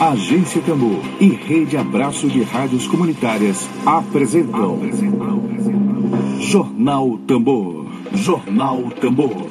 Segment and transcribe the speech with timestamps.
[0.00, 4.80] Agência Tambor e Rede Abraço de Rádios Comunitárias apresentam.
[6.40, 7.84] Jornal Tambor.
[8.14, 9.50] Jornal Tambor.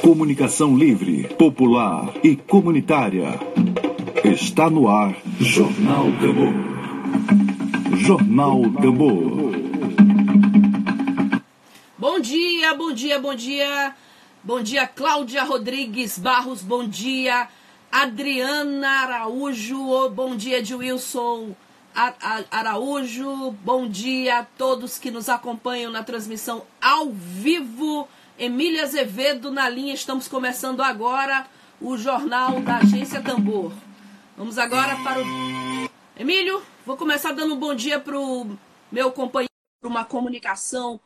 [0.00, 3.38] Comunicação livre, popular e comunitária.
[4.24, 5.14] Está no ar.
[5.38, 6.54] Jornal Tambor.
[7.98, 9.52] Jornal Tambor.
[11.98, 13.94] Bom dia, bom dia, bom dia.
[14.42, 16.62] Bom dia, Cláudia Rodrigues Barros.
[16.62, 17.46] Bom dia,
[17.98, 20.10] Adriana Araújo.
[20.10, 21.56] Bom dia, de Wilson
[22.50, 23.52] Araújo.
[23.64, 28.06] Bom dia a todos que nos acompanham na transmissão ao vivo.
[28.38, 29.94] Emília Azevedo na linha.
[29.94, 31.46] Estamos começando agora
[31.80, 33.72] o jornal da Agência Tambor.
[34.36, 35.90] Vamos agora para o.
[36.20, 38.58] Emílio, vou começar dando um bom dia para o
[38.92, 39.48] meu companheiro,
[39.82, 41.00] uma comunicação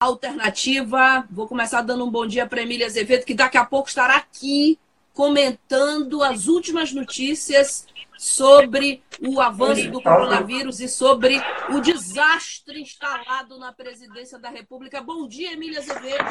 [0.00, 1.24] alternativa.
[1.30, 4.76] Vou começar dando um bom dia para Emília Azevedo, que daqui a pouco estará aqui
[5.18, 13.72] comentando as últimas notícias sobre o avanço do coronavírus e sobre o desastre instalado na
[13.72, 15.02] presidência da República.
[15.02, 16.24] Bom dia, Emília Azevedo.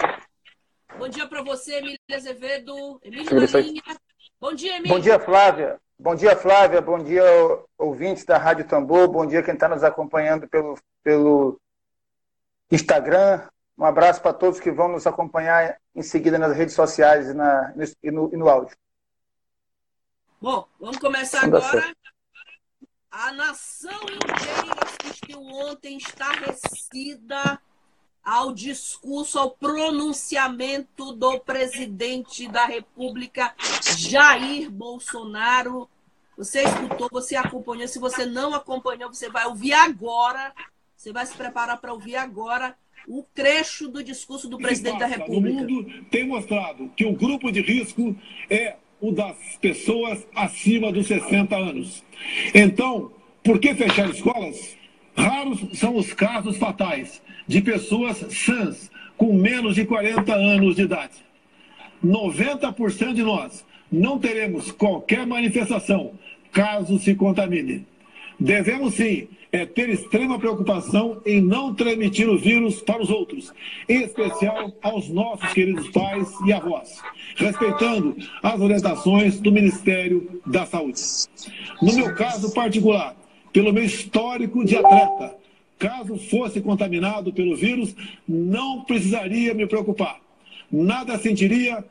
[0.98, 2.98] Bom dia para você, Emília Azevedo.
[3.04, 3.26] Emília
[4.40, 4.96] Bom dia, Emília.
[4.96, 5.82] Bom dia, Flávia.
[6.00, 6.80] Bom dia, Flávia.
[6.80, 7.26] Bom dia,
[7.78, 9.10] ouvintes da Rádio Tambor.
[9.10, 11.60] Bom dia, quem está nos acompanhando pelo, pelo
[12.72, 17.34] Instagram, um abraço para todos que vão nos acompanhar em seguida nas redes sociais e,
[17.34, 18.76] na, e, no, e no áudio.
[20.40, 21.96] Bom, vamos começar agora.
[23.10, 27.60] A nação inteira assistiu ontem estarrecida
[28.24, 33.56] ao discurso, ao pronunciamento do presidente da República,
[33.98, 35.90] Jair Bolsonaro.
[36.38, 37.88] Você escutou, você acompanhou.
[37.88, 40.54] Se você não acompanhou, você vai ouvir agora.
[40.96, 42.78] Você vai se preparar para ouvir agora
[43.08, 45.64] o trecho do discurso do presidente da República.
[45.64, 48.16] O mundo tem mostrado que o grupo de risco
[48.52, 52.04] é o das pessoas acima dos 60 anos.
[52.54, 53.12] Então,
[53.44, 54.76] por que fechar escolas?
[55.16, 61.14] Raros são os casos fatais de pessoas sãs com menos de 40 anos de idade.
[62.06, 66.14] 90% de nós não teremos qualquer manifestação
[66.52, 67.86] caso se contamine.
[68.40, 73.54] Devemos sim é ter extrema preocupação em não transmitir o vírus para os outros,
[73.88, 77.02] em especial aos nossos queridos pais e avós,
[77.36, 81.02] respeitando as orientações do Ministério da Saúde.
[81.82, 83.16] No meu caso particular,
[83.54, 85.36] pelo meu histórico de atleta,
[85.80, 87.96] caso fosse contaminado pelo vírus,
[88.28, 90.20] não precisaria me preocupar.
[90.72, 91.84] Nada sentiria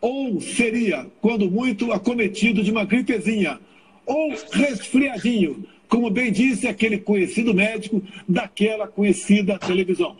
[0.00, 3.58] ou seria, quando muito, acometido de uma gripezinha
[4.04, 10.16] ou resfriadinho como bem disse aquele conhecido médico daquela conhecida televisão.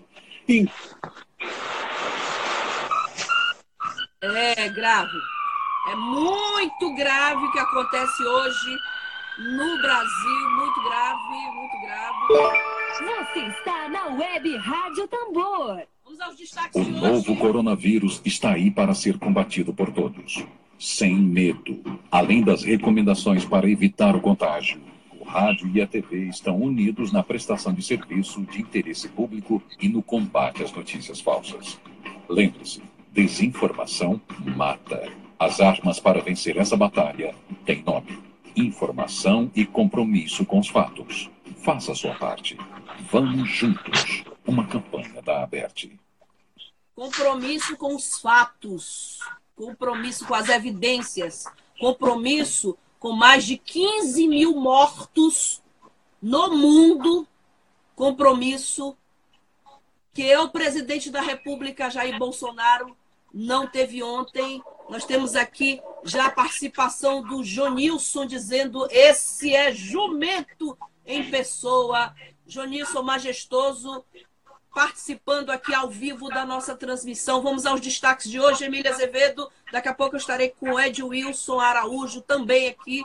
[4.22, 5.18] É grave.
[5.90, 8.78] É muito grave o que acontece hoje
[9.38, 10.50] no Brasil.
[10.56, 11.18] Muito grave,
[11.54, 12.62] muito grave.
[12.94, 15.82] Você está na Web Rádio Tambor.
[16.04, 17.00] Vamos aos destaques o de hoje.
[17.00, 20.44] O novo coronavírus está aí para ser combatido por todos.
[20.78, 21.82] Sem medo.
[22.10, 24.93] Além das recomendações para evitar o contágio
[25.24, 30.02] rádio e a TV estão unidos na prestação de serviço de interesse público e no
[30.02, 31.80] combate às notícias falsas.
[32.28, 34.20] Lembre-se, desinformação
[34.56, 35.10] mata.
[35.38, 38.18] As armas para vencer essa batalha têm nome:
[38.56, 41.30] informação e compromisso com os fatos.
[41.58, 42.56] Faça sua parte.
[43.10, 44.24] Vamos juntos.
[44.46, 45.98] Uma campanha da Aberte.
[46.94, 49.18] Compromisso com os fatos,
[49.56, 51.44] compromisso com as evidências,
[51.80, 55.62] compromisso com mais de 15 mil mortos
[56.22, 57.28] no mundo,
[57.94, 58.96] compromisso
[60.14, 62.96] que o presidente da República, Jair Bolsonaro,
[63.30, 64.62] não teve ontem.
[64.88, 72.14] Nós temos aqui já a participação do Jonilson dizendo: esse é jumento em pessoa.
[72.46, 74.02] Jonilson majestoso,
[74.74, 77.40] participando aqui ao vivo da nossa transmissão.
[77.40, 79.48] Vamos aos destaques de hoje, Emília Azevedo.
[79.70, 83.04] Daqui a pouco eu estarei com o Ed Wilson Araújo também aqui.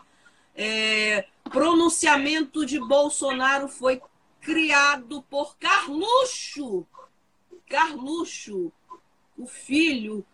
[0.55, 4.01] É, pronunciamento de Bolsonaro foi
[4.41, 6.85] criado por Carluxo.
[7.69, 8.71] Carluxo,
[9.37, 10.25] o filho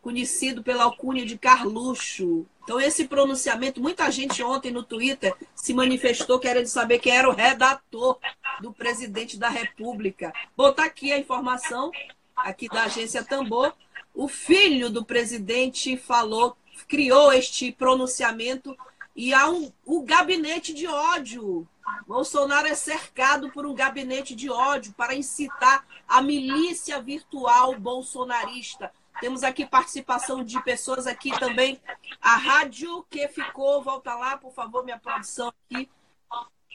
[0.00, 2.46] conhecido pela alcunha de Carluxo.
[2.62, 7.34] Então, esse pronunciamento, muita gente ontem no Twitter se manifestou querendo saber quem era o
[7.34, 8.18] redator
[8.60, 10.32] do presidente da República.
[10.56, 11.90] Vou botar aqui a informação,
[12.36, 13.74] aqui da agência Tambor.
[14.14, 16.56] O filho do presidente falou,
[16.88, 18.76] criou este pronunciamento
[19.14, 21.66] e há um, o gabinete de ódio.
[22.06, 29.44] Bolsonaro é cercado por um gabinete de ódio para incitar a milícia virtual bolsonarista Temos
[29.44, 31.80] aqui participação de pessoas aqui também.
[32.20, 35.88] A rádio que ficou, volta lá, por favor, minha produção aqui.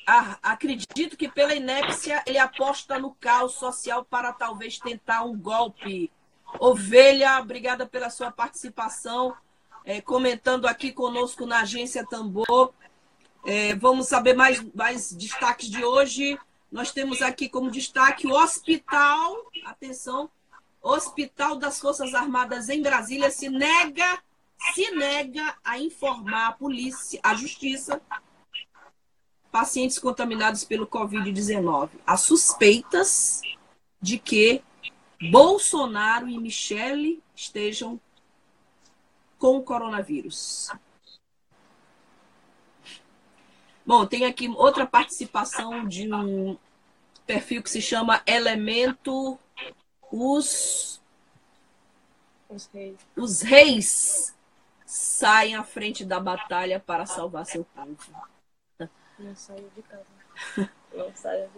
[0.08, 6.12] Ah, acredito que pela inépcia ele aposta no caos social para talvez tentar um golpe.
[6.60, 9.36] Ovelha, obrigada pela sua participação,
[9.84, 12.72] é, comentando aqui conosco na agência Tambor.
[13.44, 16.40] É, vamos saber mais, mais destaques de hoje.
[16.72, 20.30] Nós temos aqui como destaque o hospital, atenção,
[20.88, 24.22] Hospital das Forças Armadas em Brasília se nega,
[24.76, 28.00] se nega a informar a polícia, a justiça,
[29.52, 31.90] pacientes contaminados pelo Covid-19.
[32.06, 33.42] Há suspeitas
[34.00, 34.62] de que
[35.32, 38.00] Bolsonaro e Michele estejam
[39.40, 40.70] com o coronavírus.
[43.84, 46.56] Bom, tem aqui outra participação de um
[47.26, 49.40] perfil que se chama Elemento
[50.16, 51.02] os,
[52.50, 52.96] os reis.
[53.18, 54.36] os reis
[54.86, 57.98] saem à frente da batalha para salvar seu povo.
[59.20, 60.06] Não saiu de casa.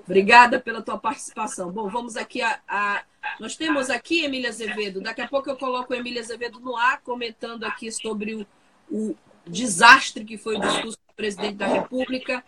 [0.04, 1.71] Obrigada pela tua participação.
[1.71, 3.04] Bom, vamos aqui a, a,
[3.39, 5.01] Nós temos aqui Emília Azevedo.
[5.01, 8.48] Daqui a pouco eu coloco Emília Azevedo no ar, comentando aqui sobre o,
[8.89, 9.15] o
[9.45, 12.44] desastre que foi o discurso do presidente da República.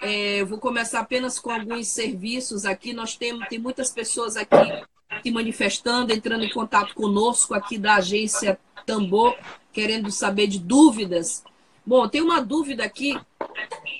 [0.00, 2.94] É, eu vou começar apenas com alguns serviços aqui.
[2.94, 4.56] Nós temos tem muitas pessoas aqui
[5.22, 9.36] se manifestando, entrando em contato conosco aqui da agência Tambor,
[9.72, 11.44] querendo saber de dúvidas.
[11.84, 13.18] Bom, tem uma dúvida aqui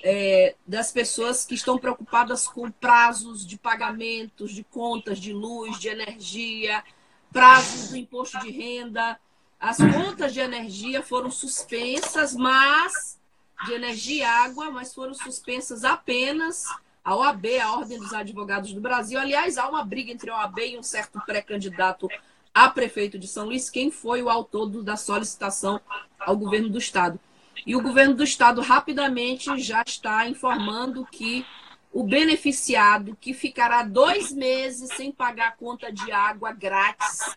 [0.03, 5.89] é, das pessoas que estão preocupadas com prazos de pagamentos de contas de luz, de
[5.89, 6.83] energia,
[7.31, 9.19] prazos do imposto de renda.
[9.59, 13.17] As contas de energia foram suspensas, mas
[13.65, 16.65] de energia e água, mas foram suspensas apenas
[17.03, 19.19] a OAB, a Ordem dos Advogados do Brasil.
[19.19, 22.07] Aliás, há uma briga entre a OAB e um certo pré-candidato
[22.53, 25.81] a prefeito de São Luís, quem foi o autor do, da solicitação
[26.19, 27.19] ao governo do Estado.
[27.65, 31.45] E o governo do Estado rapidamente já está informando que
[31.91, 37.35] o beneficiado que ficará dois meses sem pagar a conta de água grátis,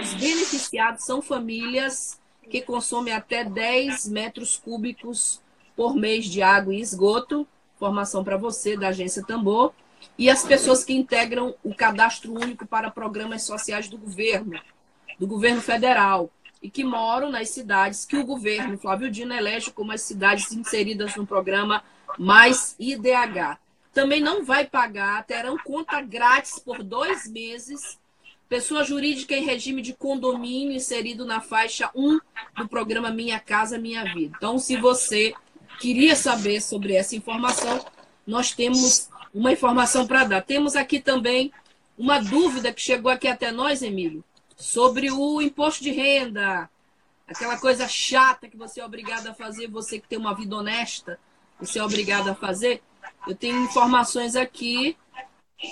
[0.00, 5.40] os beneficiados são famílias que consomem até 10 metros cúbicos
[5.74, 7.46] por mês de água e esgoto
[7.76, 9.72] Informação para você da agência Tambor.
[10.18, 14.58] E as pessoas que integram o cadastro único para programas sociais do governo,
[15.18, 16.30] do governo federal,
[16.62, 21.14] e que moram nas cidades que o governo Flávio Dino elege como as cidades inseridas
[21.14, 21.82] no programa
[22.18, 23.58] Mais IDH.
[23.92, 27.98] Também não vai pagar, terão conta grátis por dois meses.
[28.48, 32.18] Pessoa jurídica em regime de condomínio inserido na faixa 1
[32.56, 34.34] do programa Minha Casa Minha Vida.
[34.36, 35.34] Então, se você
[35.80, 37.84] queria saber sobre essa informação,
[38.26, 40.42] nós temos uma informação para dar.
[40.42, 41.52] Temos aqui também
[41.96, 44.24] uma dúvida que chegou aqui até nós, Emílio,
[44.56, 46.68] sobre o imposto de renda,
[47.26, 51.18] aquela coisa chata que você é obrigado a fazer, você que tem uma vida honesta,
[51.58, 52.82] você é obrigado a fazer.
[53.26, 54.96] Eu tenho informações aqui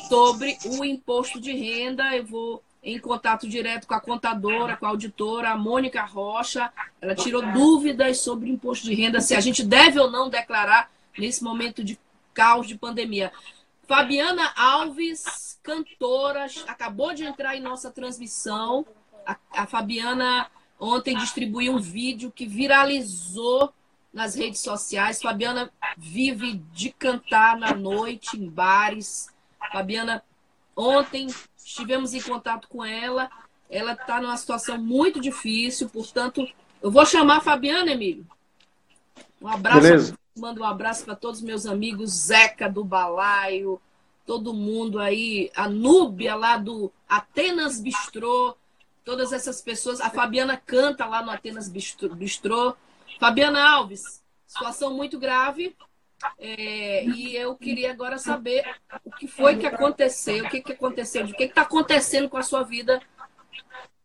[0.08, 2.16] sobre o imposto de renda.
[2.16, 6.70] Eu vou em contato direto com a contadora, com a auditora, a Mônica Rocha.
[7.00, 11.42] Ela tirou dúvidas sobre imposto de renda, se a gente deve ou não declarar nesse
[11.42, 11.98] momento de
[12.34, 13.32] caos de pandemia.
[13.88, 18.86] Fabiana Alves, cantora, acabou de entrar em nossa transmissão.
[19.26, 20.46] A, a Fabiana
[20.78, 23.72] ontem distribuiu um vídeo que viralizou
[24.12, 25.22] nas redes sociais.
[25.22, 29.28] Fabiana vive de cantar na noite, em bares.
[29.72, 30.22] Fabiana
[30.76, 31.28] ontem
[31.64, 33.30] estivemos em contato com ela.
[33.70, 36.46] Ela está numa situação muito difícil, portanto,
[36.82, 38.26] eu vou chamar a Fabiana, Emílio.
[39.40, 39.80] Um abraço.
[39.80, 40.18] Beleza.
[40.36, 43.80] Mando um abraço para todos os meus amigos, Zeca do Balaio,
[44.26, 48.56] todo mundo aí, a Núbia lá do Atenas Bistrô,
[49.04, 50.00] todas essas pessoas.
[50.00, 52.76] A Fabiana canta lá no Atenas Bistrô.
[53.20, 55.76] Fabiana Alves, situação muito grave.
[56.38, 58.64] É, e eu queria agora saber
[59.04, 62.42] o que foi que aconteceu, o que, que aconteceu, o que está acontecendo com a
[62.42, 63.00] sua vida.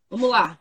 [0.10, 0.58] Vamos lá.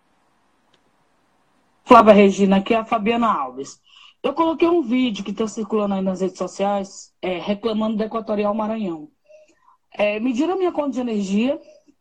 [1.85, 3.81] Flávia Regina, aqui é a Fabiana Alves.
[4.23, 8.53] Eu coloquei um vídeo que está circulando aí nas redes sociais é, reclamando do Equatorial
[8.53, 9.09] Maranhão.
[9.91, 11.61] É, mediram a minha conta de energia,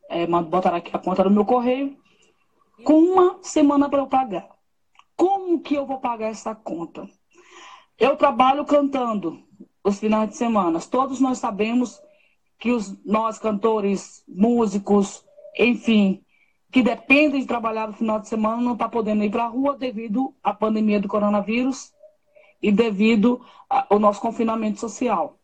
[0.10, 1.98] é, botaram aqui a conta no meu correio,
[2.84, 4.50] com uma semana para eu pagar.
[5.16, 7.08] Como que eu vou pagar essa conta?
[8.00, 9.42] Eu trabalho cantando
[9.84, 10.80] os finais de semana.
[10.80, 12.02] Todos nós sabemos
[12.60, 15.26] que os, nós, cantores, músicos,
[15.58, 16.24] enfim,
[16.72, 19.78] que dependem de trabalhar no final de semana, não está podendo ir para a rua
[19.78, 21.92] devido à pandemia do coronavírus
[22.62, 25.37] e devido ao nosso confinamento social.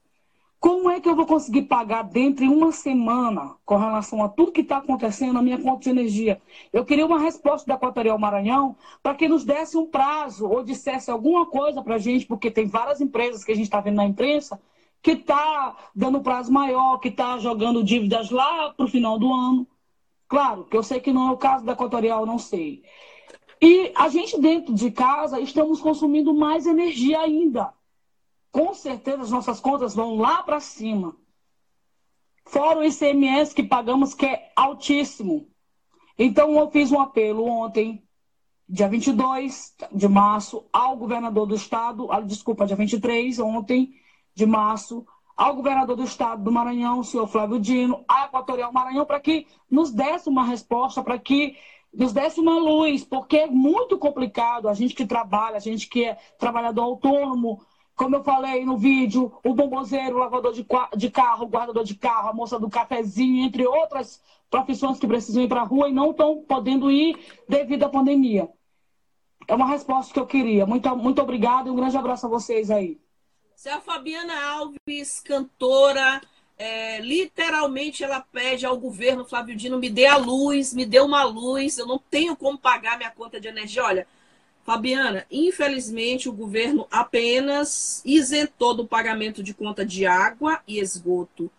[0.64, 4.54] Como é que eu vou conseguir pagar dentro de uma semana com relação a tudo
[4.54, 6.42] que está acontecendo na minha conta de energia?
[6.72, 11.12] Eu queria uma resposta da Equatorial Maranhão para que nos desse um prazo ou dissesse
[11.12, 14.06] alguma coisa para a gente, porque tem várias empresas que a gente está vendo na
[14.06, 14.58] imprensa
[15.02, 19.68] que está dando prazo maior, que está jogando dívidas lá para o final do ano.
[20.30, 22.84] Claro, que eu sei que não é o caso da Equatorial, não sei.
[23.62, 27.74] E a gente dentro de casa estamos consumindo mais energia ainda
[28.54, 31.18] com certeza as nossas contas vão lá para cima.
[32.46, 35.48] Fora o ICMS que pagamos, que é altíssimo.
[36.20, 38.08] Então, eu fiz um apelo ontem,
[38.70, 43.96] dia 22 de março, ao governador do estado, ah, desculpa, dia 23, ontem
[44.36, 45.04] de março,
[45.36, 49.48] ao governador do estado do Maranhão, o senhor Flávio Dino, à Equatorial Maranhão, para que
[49.68, 51.58] nos desse uma resposta, para que
[51.92, 56.06] nos desse uma luz, porque é muito complicado a gente que trabalha, a gente que
[56.06, 57.64] é trabalhador autônomo,
[57.96, 60.66] como eu falei no vídeo, o bombozeiro, o lavador de,
[60.98, 65.44] de carro, o guardador de carro, a moça do cafezinho, entre outras profissões que precisam
[65.44, 68.50] ir para a rua e não estão podendo ir devido à pandemia.
[69.48, 70.66] É uma resposta que eu queria.
[70.66, 73.00] Muito, muito obrigada e um grande abraço a vocês aí.
[73.56, 76.22] Se a Fabiana Alves, cantora,
[76.58, 81.24] é, literalmente ela pede ao governo Flávio Dino, me dê a luz, me dê uma
[81.24, 83.84] luz, eu não tenho como pagar minha conta de energia.
[83.84, 84.08] Olha,
[84.64, 91.52] Fabiana, infelizmente o governo apenas isentou do pagamento de conta de água e esgoto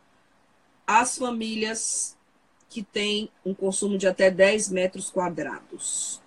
[0.87, 2.17] as famílias
[2.69, 6.21] que têm um consumo de até 10 metros quadrados.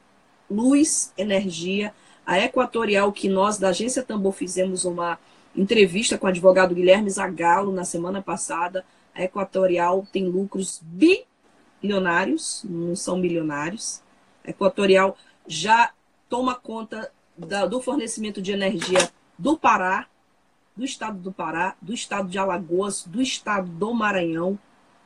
[0.49, 1.93] Luz, energia,
[2.25, 5.19] a Equatorial, que nós da Agência Tambor fizemos uma
[5.55, 10.81] entrevista com o advogado Guilherme Zagalo na semana passada, a Equatorial tem lucros
[11.81, 14.01] bilionários, não são milionários.
[14.45, 15.17] A Equatorial
[15.47, 15.91] já
[16.29, 20.07] toma conta da, do fornecimento de energia do Pará,
[20.75, 24.57] do estado do Pará, do estado de Alagoas, do estado do Maranhão.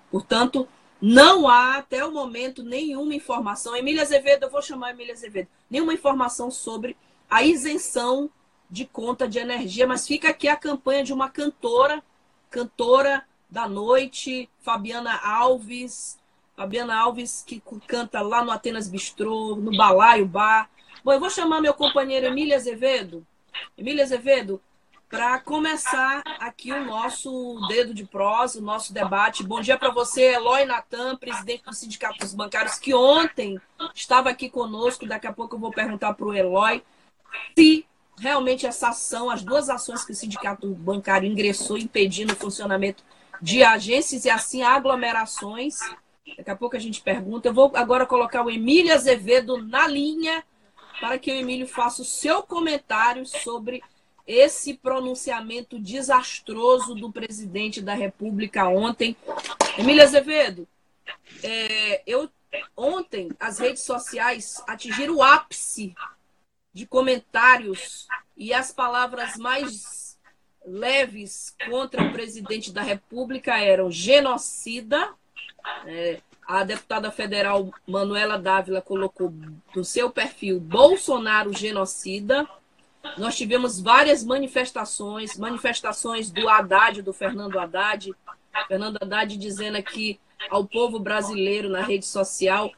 [0.09, 0.67] Portanto,
[1.01, 3.75] não há até o momento nenhuma informação.
[3.75, 6.95] Emília Azevedo, eu vou chamar Emília Azevedo, nenhuma informação sobre
[7.29, 8.29] a isenção
[8.69, 12.03] de conta de energia, mas fica aqui a campanha de uma cantora,
[12.49, 16.17] cantora da noite, Fabiana Alves,
[16.55, 20.69] Fabiana Alves que canta lá no Atenas Bistrô, no Balaio Bar,
[21.03, 23.25] Bom, eu vou chamar meu companheiro Emília Azevedo.
[23.77, 24.61] Emília Azevedo,
[25.09, 29.43] para começar aqui o nosso dedo de prosa, o nosso debate.
[29.43, 33.59] Bom dia para você, Eloy Natan, presidente do Sindicato dos Bancários, que ontem
[33.93, 35.05] estava aqui conosco.
[35.05, 36.83] Daqui a pouco eu vou perguntar para o Eloy
[37.57, 37.85] se
[38.19, 43.03] realmente essa ação, as duas ações que o Sindicato Bancário ingressou impedindo o funcionamento
[43.41, 45.79] de agências e assim aglomerações.
[46.37, 47.49] Daqui a pouco a gente pergunta.
[47.49, 50.43] Eu vou agora colocar o Emília Azevedo na linha
[51.01, 53.83] para que o Emílio faça o seu comentário sobre
[54.27, 59.17] esse pronunciamento desastroso do presidente da República ontem.
[59.77, 60.67] Emílio Azevedo,
[61.43, 62.29] é, eu,
[62.77, 65.95] ontem as redes sociais atingiram o ápice
[66.71, 70.19] de comentários e as palavras mais
[70.63, 75.13] leves contra o presidente da República eram genocida,
[75.87, 79.33] é, a deputada federal Manuela Dávila colocou
[79.73, 82.45] no seu perfil Bolsonaro genocida.
[83.17, 88.13] Nós tivemos várias manifestações, manifestações do Haddad, do Fernando Haddad,
[88.67, 92.69] Fernando Haddad dizendo aqui ao povo brasileiro na rede social,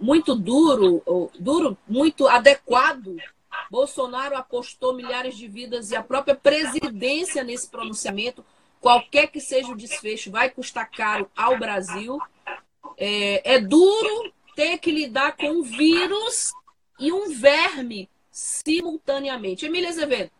[0.00, 3.14] muito duro, duro, muito adequado.
[3.70, 8.42] Bolsonaro apostou milhares de vidas e a própria presidência nesse pronunciamento,
[8.80, 12.18] qualquer que seja o desfecho, vai custar caro ao Brasil.
[12.96, 16.52] É, é duro ter que lidar com um vírus
[16.98, 19.66] e um verme simultaneamente.
[19.66, 20.30] Emília Azevedo,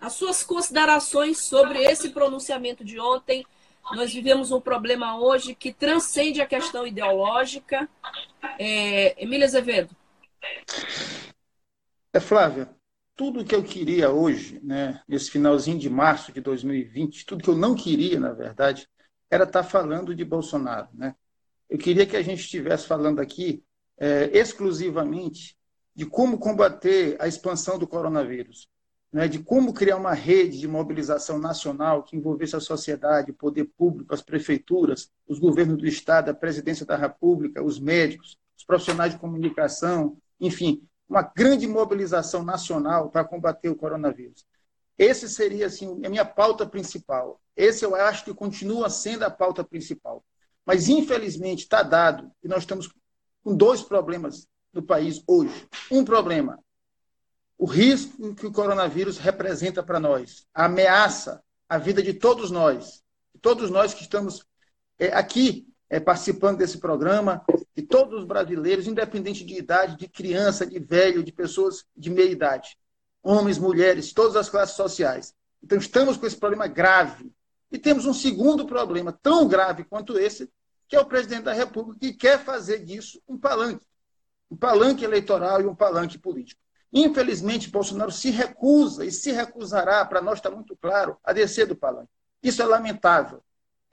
[0.00, 3.44] as suas considerações sobre esse pronunciamento de ontem.
[3.92, 7.88] Nós vivemos um problema hoje que transcende a questão ideológica.
[8.58, 9.94] É, Emília Azevedo.
[12.12, 12.75] É, Flávia,
[13.16, 17.56] tudo que eu queria hoje, né, nesse finalzinho de março de 2020, tudo que eu
[17.56, 18.86] não queria, na verdade,
[19.30, 20.88] era estar falando de Bolsonaro.
[20.94, 21.14] Né?
[21.68, 23.62] eu queria que a gente estivesse falando aqui
[23.98, 25.56] é, exclusivamente
[25.94, 28.68] de como combater a expansão do coronavírus,
[29.12, 33.64] né, de como criar uma rede de mobilização nacional que envolvesse a sociedade, o poder
[33.76, 39.12] público, as prefeituras, os governos do Estado, a presidência da República, os médicos, os profissionais
[39.12, 44.44] de comunicação, enfim, uma grande mobilização nacional para combater o coronavírus.
[44.98, 47.40] Esse seria assim a minha pauta principal.
[47.56, 50.24] Esse eu acho que continua sendo a pauta principal.
[50.64, 52.92] Mas, infelizmente, está dado que nós estamos
[53.42, 55.68] com dois problemas no país hoje.
[55.90, 56.58] Um problema,
[57.56, 63.02] o risco que o coronavírus representa para nós, a ameaça a vida de todos nós,
[63.40, 64.44] todos nós que estamos
[64.98, 67.44] é, aqui é, participando desse programa,
[67.76, 72.30] de todos os brasileiros, independente de idade, de criança, de velho, de pessoas de meia
[72.30, 72.78] idade,
[73.22, 75.34] homens, mulheres, todas as classes sociais.
[75.62, 77.30] Então, estamos com esse problema grave.
[77.70, 80.50] E temos um segundo problema, tão grave quanto esse,
[80.88, 83.84] que é o presidente da República, que quer fazer disso um palanque.
[84.50, 86.60] Um palanque eleitoral e um palanque político.
[86.92, 91.76] Infelizmente, Bolsonaro se recusa e se recusará, para nós está muito claro, a descer do
[91.76, 92.08] palanque.
[92.42, 93.42] Isso é lamentável.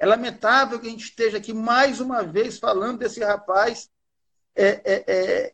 [0.03, 3.89] É lamentável que a gente esteja aqui mais uma vez falando desse rapaz
[4.53, 5.53] é, é, é,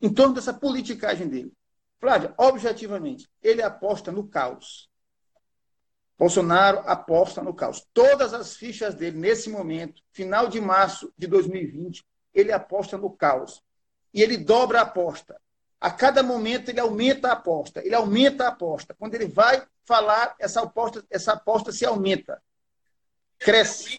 [0.00, 1.52] em torno dessa politicagem dele.
[2.00, 4.88] Flávia, objetivamente, ele aposta no caos.
[6.18, 7.86] Bolsonaro aposta no caos.
[7.92, 13.62] Todas as fichas dele, nesse momento, final de março de 2020, ele aposta no caos.
[14.14, 15.38] E ele dobra a aposta.
[15.78, 18.94] A cada momento ele aumenta a aposta, ele aumenta a aposta.
[18.98, 22.42] Quando ele vai falar, essa aposta, essa aposta se aumenta,
[23.38, 23.98] cresce.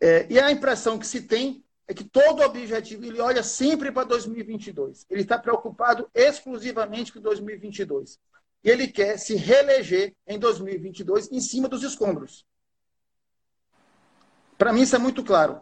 [0.00, 4.04] É, e a impressão que se tem é que todo objetivo ele olha sempre para
[4.04, 5.06] 2022.
[5.08, 8.18] Ele está preocupado exclusivamente com 2022.
[8.64, 12.44] E ele quer se reeleger em 2022 em cima dos escombros.
[14.58, 15.60] Para mim isso é muito claro.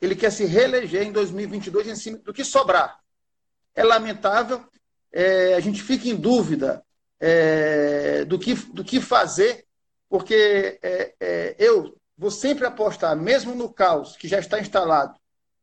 [0.00, 3.00] Ele quer se reeleger em 2022 em cima do que sobrar
[3.76, 4.64] é lamentável.
[5.12, 6.82] É, a gente fica em dúvida
[7.20, 9.65] é, do, que, do que fazer,
[10.08, 15.18] porque é, é, eu vou sempre apostar, mesmo no caos que já está instalado,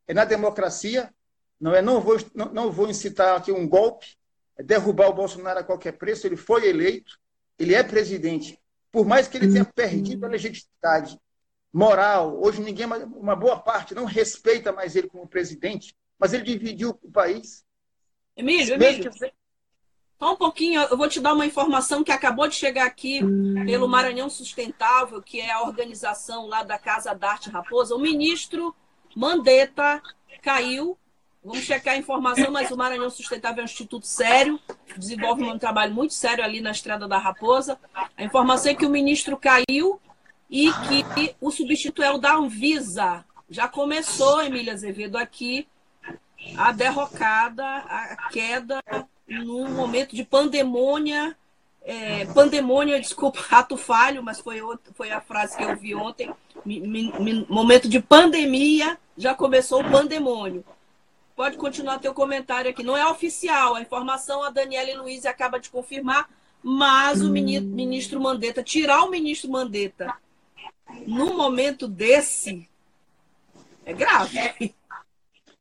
[0.07, 1.13] é na democracia.
[1.59, 4.17] Não, é, não, vou, não, não vou incitar aqui um golpe,
[4.57, 6.27] é derrubar o Bolsonaro a qualquer preço.
[6.27, 7.17] Ele foi eleito,
[7.57, 8.59] ele é presidente.
[8.91, 11.17] Por mais que ele tenha perdido a legitimidade
[11.71, 16.89] moral, hoje ninguém, uma boa parte, não respeita mais ele como presidente, mas ele dividiu
[17.01, 17.65] o país.
[18.37, 19.11] Emílio, Emílio.
[20.23, 23.19] Só um pouquinho, eu vou te dar uma informação que acabou de chegar aqui
[23.65, 27.93] pelo Maranhão Sustentável, que é a organização lá da Casa da Arte Raposa.
[27.93, 28.73] O ministro
[29.13, 30.01] Mandetta
[30.41, 30.97] caiu.
[31.43, 34.57] Vamos checar a informação, mas o Maranhão Sustentável é um instituto sério,
[34.97, 37.77] desenvolve um trabalho muito sério ali na Estrada da Raposa.
[38.15, 39.99] A informação é que o ministro caiu
[40.49, 40.71] e
[41.17, 43.25] que o substituto é o da Anvisa.
[43.49, 45.67] Já começou, Emília Azevedo, aqui
[46.55, 48.81] a derrocada, a queda
[49.27, 51.35] num momento de pandemônia,
[51.81, 56.33] é, pandemônia, desculpa, ato falho, mas foi, outro, foi a frase que eu vi ontem,
[56.65, 60.63] mi, mi, momento de pandemia, já começou o pandemônio.
[61.35, 62.83] Pode continuar teu comentário aqui.
[62.83, 66.29] Não é oficial, a informação a Daniela Luiz acaba de confirmar,
[66.61, 70.15] mas o ministro Mandetta, tirar o ministro Mandetta
[71.07, 72.69] num momento desse,
[73.85, 74.73] é grave.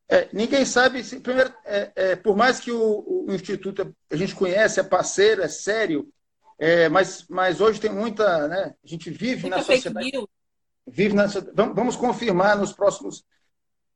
[0.09, 4.35] É, ninguém sabe, se, primeiro, é, é, por mais que o, o, Instituto a gente
[4.35, 6.07] conhece, é parceiro, é sério,
[6.59, 8.47] é, mas, mas hoje tem muita.
[8.47, 10.29] Né, a gente vive muita na sociedade.
[10.87, 13.25] Vive na, vamos, vamos confirmar nos próximos.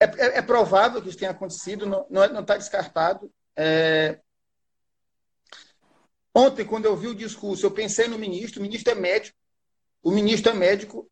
[0.01, 3.31] É, é, é, provável que isso tenha acontecido, não, não está descartado.
[6.35, 9.39] Ontem, quando eu vi o discurso, eu pensei no ministro, o ministro é médico,
[10.03, 11.11] o ministro é médico,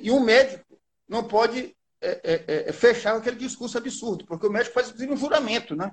[0.00, 0.64] e um médico
[1.08, 1.75] não pode
[2.06, 5.92] é, é, é, é, fechar aquele discurso absurdo, porque o médico faz um juramento, né?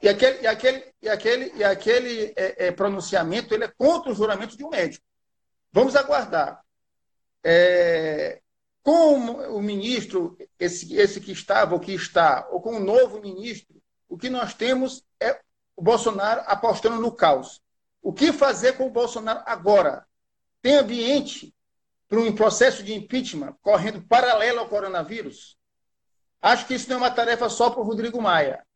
[0.00, 4.56] E aquele, e aquele, e aquele, e aquele é, pronunciamento ele é contra o juramento
[4.56, 5.04] de um médico.
[5.72, 6.62] Vamos aguardar.
[8.82, 9.14] com
[9.56, 14.16] o ministro, esse, esse que estava ou que está, ou com o novo ministro, o
[14.16, 15.40] que nós temos é
[15.76, 17.60] o Bolsonaro apostando no caos.
[18.00, 20.06] O que fazer com o Bolsonaro agora?
[20.62, 21.54] Tem ambiente
[22.10, 25.56] para um processo de impeachment correndo paralelo ao coronavírus,
[26.42, 28.66] acho que isso não é uma tarefa só para o Rodrigo Maia.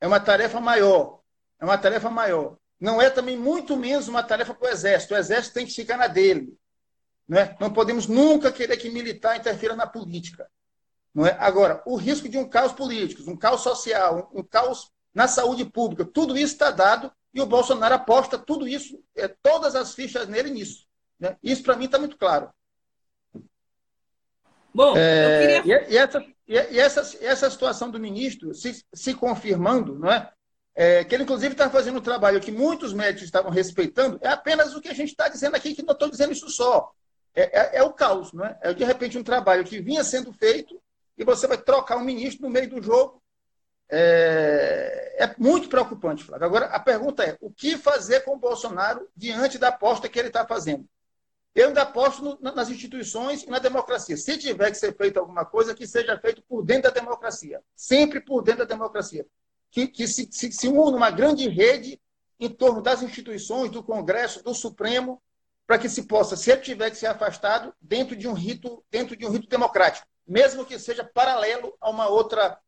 [0.00, 1.20] É uma tarefa maior.
[1.60, 2.56] É uma tarefa maior.
[2.78, 5.12] Não é também muito menos uma tarefa para o Exército.
[5.12, 6.56] O Exército tem que ficar na dele.
[7.26, 7.56] Não, é?
[7.58, 10.48] não podemos nunca querer que militar interfira na política.
[11.12, 11.36] Não é?
[11.40, 16.04] Agora, o risco de um caos político, um caos social, um, caos na saúde pública,
[16.04, 20.50] tudo isso está dado e o Bolsonaro aposta tudo isso, é, todas as fichas nele
[20.50, 20.86] nisso.
[21.18, 21.36] Né?
[21.42, 22.52] Isso, para mim, está muito claro.
[24.74, 25.86] Bom, é, queria...
[25.88, 30.30] e, essa, e essa, essa situação do ministro se, se confirmando, não é?
[30.74, 34.74] é que ele, inclusive, está fazendo um trabalho que muitos médicos estavam respeitando, é apenas
[34.74, 36.90] o que a gente está dizendo aqui, que não estou dizendo isso só.
[37.34, 38.58] É, é, é, o caos, não é?
[38.60, 40.80] É, de repente, um trabalho que vinha sendo feito
[41.16, 43.22] e você vai trocar um ministro no meio do jogo.
[43.90, 46.46] É, é muito preocupante, Flávio.
[46.46, 50.28] Agora, a pergunta é: o que fazer com o Bolsonaro diante da aposta que ele
[50.28, 50.88] está fazendo?
[51.54, 54.16] Eu ainda aposto no, nas instituições e na democracia.
[54.16, 57.62] Se tiver que ser feito alguma coisa, que seja feito por dentro da democracia.
[57.76, 59.24] Sempre por dentro da democracia.
[59.70, 62.00] Que, que se, se, se una uma grande rede
[62.40, 65.22] em torno das instituições, do Congresso, do Supremo,
[65.66, 69.16] para que se possa, se ele tiver que ser afastado, dentro de um rito, dentro
[69.16, 72.58] de um rito democrático, mesmo que seja paralelo a uma outra,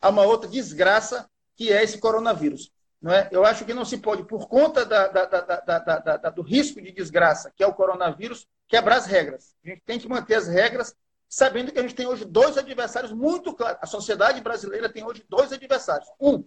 [0.00, 2.72] a uma outra desgraça que é esse coronavírus.
[3.04, 3.28] Não é?
[3.30, 7.52] Eu acho que não se pode, por conta da, da, da, do risco de desgraça,
[7.54, 9.54] que é o coronavírus, quebrar as regras.
[9.62, 10.96] A gente tem que manter as regras,
[11.28, 13.78] sabendo que a gente tem hoje dois adversários muito claros.
[13.82, 16.08] A sociedade brasileira tem hoje dois adversários.
[16.18, 16.46] Um,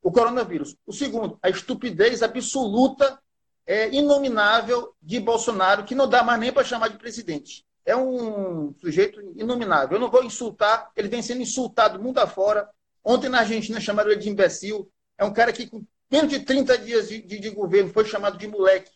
[0.00, 0.76] o coronavírus.
[0.86, 3.18] O segundo, a estupidez absoluta,
[3.66, 7.66] é, inominável de Bolsonaro, que não dá mais nem para chamar de presidente.
[7.84, 9.96] É um sujeito inominável.
[9.96, 12.70] Eu não vou insultar, ele vem sendo insultado mundo afora.
[13.02, 14.88] Ontem na Argentina chamaram ele de imbecil.
[15.18, 18.38] É um cara que, com menos de 30 dias de, de, de governo, foi chamado
[18.38, 18.92] de moleque.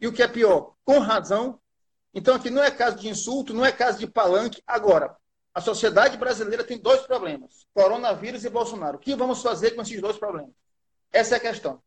[0.00, 1.60] E o que é pior, com razão.
[2.12, 4.62] Então, aqui não é caso de insulto, não é caso de palanque.
[4.66, 5.16] Agora,
[5.54, 8.96] a sociedade brasileira tem dois problemas: coronavírus e Bolsonaro.
[8.96, 10.52] O que vamos fazer com esses dois problemas?
[11.12, 11.82] Essa é a questão.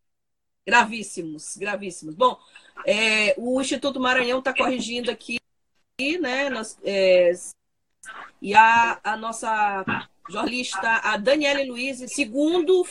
[0.65, 2.15] Gravíssimos, gravíssimos.
[2.15, 2.37] Bom,
[2.85, 5.39] é, o Instituto Maranhão está corrigindo aqui,
[6.21, 6.49] né?
[6.49, 7.31] Nós, é,
[8.41, 9.83] e a, a nossa
[10.29, 12.83] jornalista, a Daniele Luiz, segundo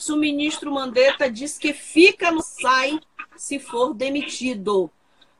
[0.00, 2.98] fonte, o ministro Mandetta diz que fica no SAI
[3.36, 4.90] se for demitido.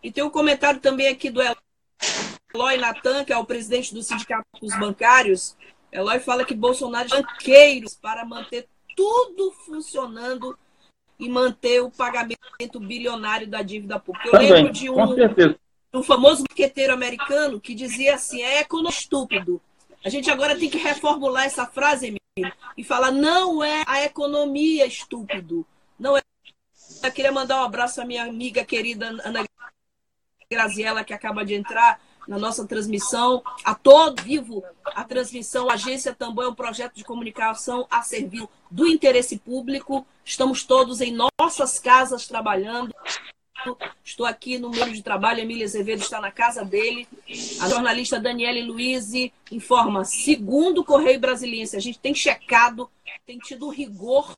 [0.03, 4.47] E tem um comentário também aqui do Eloy Natan, que é o presidente do Sindicato
[4.61, 5.57] dos Bancários.
[5.93, 10.59] Eloy fala que Bolsonaro é banqueiros para manter tudo funcionando
[11.19, 14.29] e manter o pagamento bilionário da dívida pública.
[14.29, 19.61] Eu Também, lembro de um, um famoso marqueteiro americano que dizia assim: é economia estúpido.
[20.03, 22.19] A gente agora tem que reformular essa frase,
[22.77, 25.67] e falar: não é a economia estúpido.
[25.99, 26.23] Não é.
[27.03, 29.45] Eu queria mandar um abraço à minha amiga querida Ana
[30.51, 35.71] Graziella, que acaba de entrar na nossa transmissão, a todo vivo a transmissão.
[35.71, 40.07] A Agência também é um projeto de comunicação a serviço do interesse público.
[40.25, 42.95] Estamos todos em nossas casas trabalhando.
[44.03, 47.07] Estou aqui no meio de trabalho, Emília Azevedo está na casa dele.
[47.61, 49.13] A jornalista Daniele Luiz
[49.51, 52.91] informa, segundo o Correio Brasiliense, a gente tem checado,
[53.27, 54.35] tem tido rigor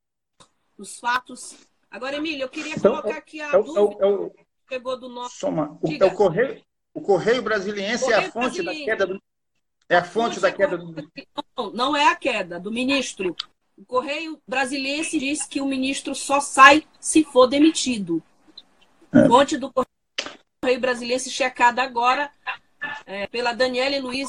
[0.76, 1.56] nos fatos.
[1.90, 4.04] Agora, Emília, eu queria então, colocar aqui a é, dúvida.
[4.04, 5.36] É, é, é, pegou do nosso.
[5.36, 6.62] Soma, o, é o Correio,
[6.94, 9.22] o Correio Brasiliense Correio é a fonte da queda do.
[9.88, 10.94] É a fonte da queda do.
[11.56, 13.36] Não, não é a queda do ministro.
[13.76, 18.22] O Correio Brasiliense diz que o ministro só sai se for demitido.
[19.12, 19.28] É.
[19.28, 22.30] Fonte do Correio Brasiliense checada agora
[23.06, 24.28] é, pela Daniele Luiz,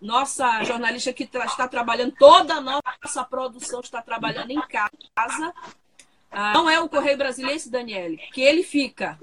[0.00, 5.54] nossa jornalista que tra está trabalhando, toda a nossa produção está trabalhando em casa.
[6.30, 9.18] Ah, não é o Correio Brasiliense, Daniele, que ele fica.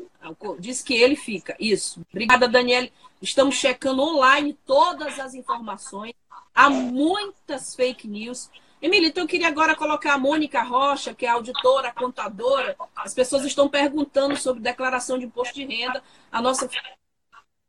[0.60, 1.56] Diz que ele fica.
[1.60, 2.02] Isso.
[2.10, 2.92] Obrigada, Daniele.
[3.22, 6.14] Estamos checando online todas as informações.
[6.56, 8.50] Há muitas fake news.
[8.82, 12.76] Emília, então eu queria agora colocar a Mônica Rocha, que é auditora, contadora.
[12.96, 16.02] As pessoas estão perguntando sobre declaração de imposto de renda.
[16.32, 16.68] A nossa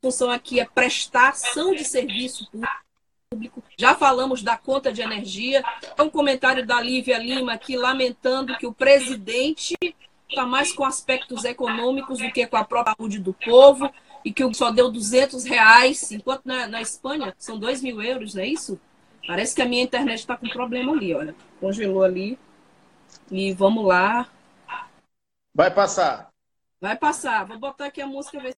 [0.03, 2.51] função aqui é prestação de serviço
[3.31, 3.63] público.
[3.77, 5.63] Já falamos da conta de energia.
[5.99, 9.75] Um comentário da Lívia Lima aqui lamentando que o presidente
[10.27, 13.93] está mais com aspectos econômicos do que com a própria saúde do povo
[14.25, 18.43] e que só deu 200 reais, enquanto na, na Espanha são 2 mil euros, não
[18.43, 18.81] é isso?
[19.27, 21.35] Parece que a minha internet está com problema ali, olha.
[21.61, 22.39] Congelou ali.
[23.31, 24.29] E vamos lá.
[25.55, 26.31] Vai passar.
[26.81, 27.47] Vai passar.
[27.47, 28.55] Vou botar aqui a música, ver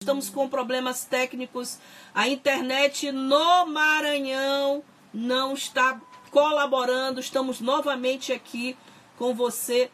[0.00, 1.78] Estamos com problemas técnicos.
[2.14, 6.00] A internet no Maranhão não está
[6.30, 7.18] colaborando.
[7.18, 8.76] Estamos novamente aqui
[9.18, 9.90] com você,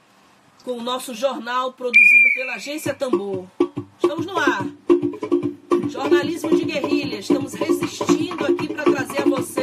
[0.63, 3.47] com o nosso jornal produzido pela Agência Tambor.
[3.99, 4.84] Estamos no ar.
[5.95, 7.21] Jornalismo de guerrilha.
[7.21, 9.63] Estamos resistindo aqui para trazer a você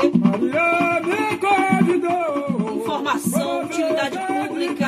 [2.77, 4.87] informação, utilidade pública,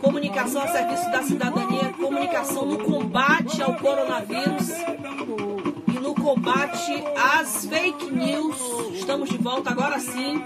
[0.00, 4.70] comunicação a serviço da cidadania, comunicação no combate ao coronavírus
[5.86, 8.56] e no combate às fake news.
[8.94, 10.42] Estamos de volta agora sim.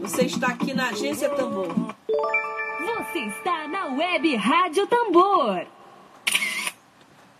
[0.00, 1.68] Você está aqui na Agência Tambor.
[1.68, 5.64] Você está na Web Rádio Tambor.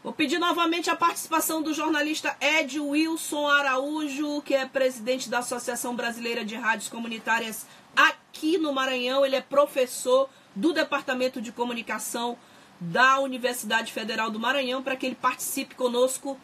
[0.03, 5.95] Vou pedir novamente a participação do jornalista Ed Wilson Araújo, que é presidente da Associação
[5.95, 9.27] Brasileira de Rádios Comunitárias aqui no Maranhão.
[9.27, 12.39] Ele é professor do Departamento de Comunicação
[12.81, 16.41] da Universidade Federal do Maranhão para que ele participe conosco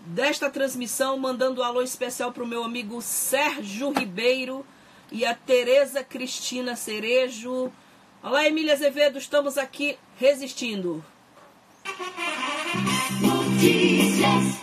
[0.00, 4.66] desta transmissão, mandando um alô especial para o meu amigo Sérgio Ribeiro
[5.12, 7.70] e a Tereza Cristina Cerejo.
[8.24, 11.04] Olá, Emília Azevedo, estamos aqui resistindo.
[13.58, 14.56] Notícias.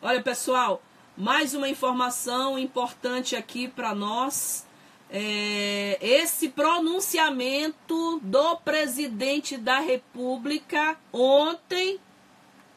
[0.00, 0.82] Olha, pessoal,
[1.14, 4.66] mais uma informação importante aqui para nós
[5.10, 12.00] é, esse pronunciamento do presidente da República ontem,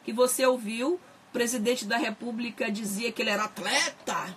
[0.04, 4.36] que você ouviu, o presidente da República dizia que ele era atleta,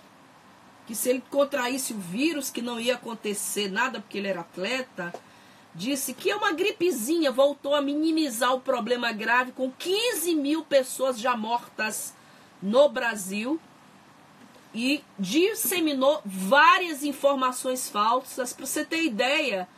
[0.85, 5.13] que se ele contraísse o vírus, que não ia acontecer nada porque ele era atleta.
[5.77, 11.19] Disse que é uma gripezinha, voltou a minimizar o problema grave, com 15 mil pessoas
[11.19, 12.15] já mortas
[12.59, 13.59] no Brasil
[14.73, 18.53] e disseminou várias informações falsas.
[18.53, 19.69] Para você ter ideia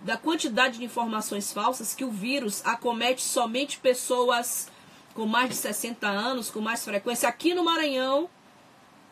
[0.00, 4.68] da quantidade de informações falsas que o vírus acomete somente pessoas
[5.14, 7.26] com mais de 60 anos, com mais frequência.
[7.26, 8.28] Aqui no Maranhão,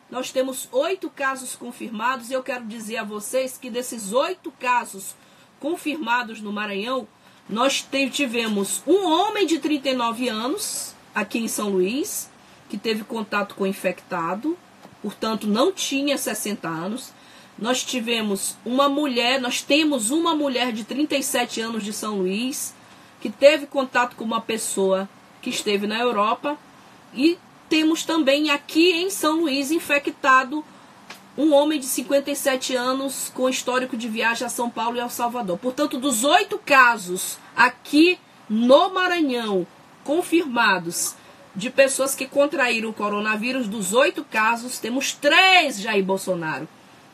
[0.07, 5.05] nós temos oito casos confirmados e eu quero dizer a vocês que desses oito casos
[5.05, 5.26] confirmados
[6.41, 7.07] no Maranhão,
[7.49, 12.29] nós tivemos um homem de 39 anos aqui em São Luís
[12.69, 14.57] que teve contato com infectado,
[15.01, 17.13] portanto não tinha 60 anos.
[17.57, 22.73] Nós tivemos uma mulher, nós temos uma mulher de 37 anos de São Luís
[23.19, 25.09] que teve contato com uma pessoa
[25.41, 26.57] que esteve na Europa
[27.13, 30.63] e temos também aqui em São Luís infectado
[31.37, 35.57] um homem de 57 anos com histórico de viagem a São Paulo e ao Salvador.
[35.59, 38.19] Portanto, dos oito casos aqui
[38.49, 39.67] no Maranhão
[40.03, 41.15] confirmados
[41.55, 46.67] de pessoas que contraíram o coronavírus, dos oito casos, temos três, Jair Bolsonaro.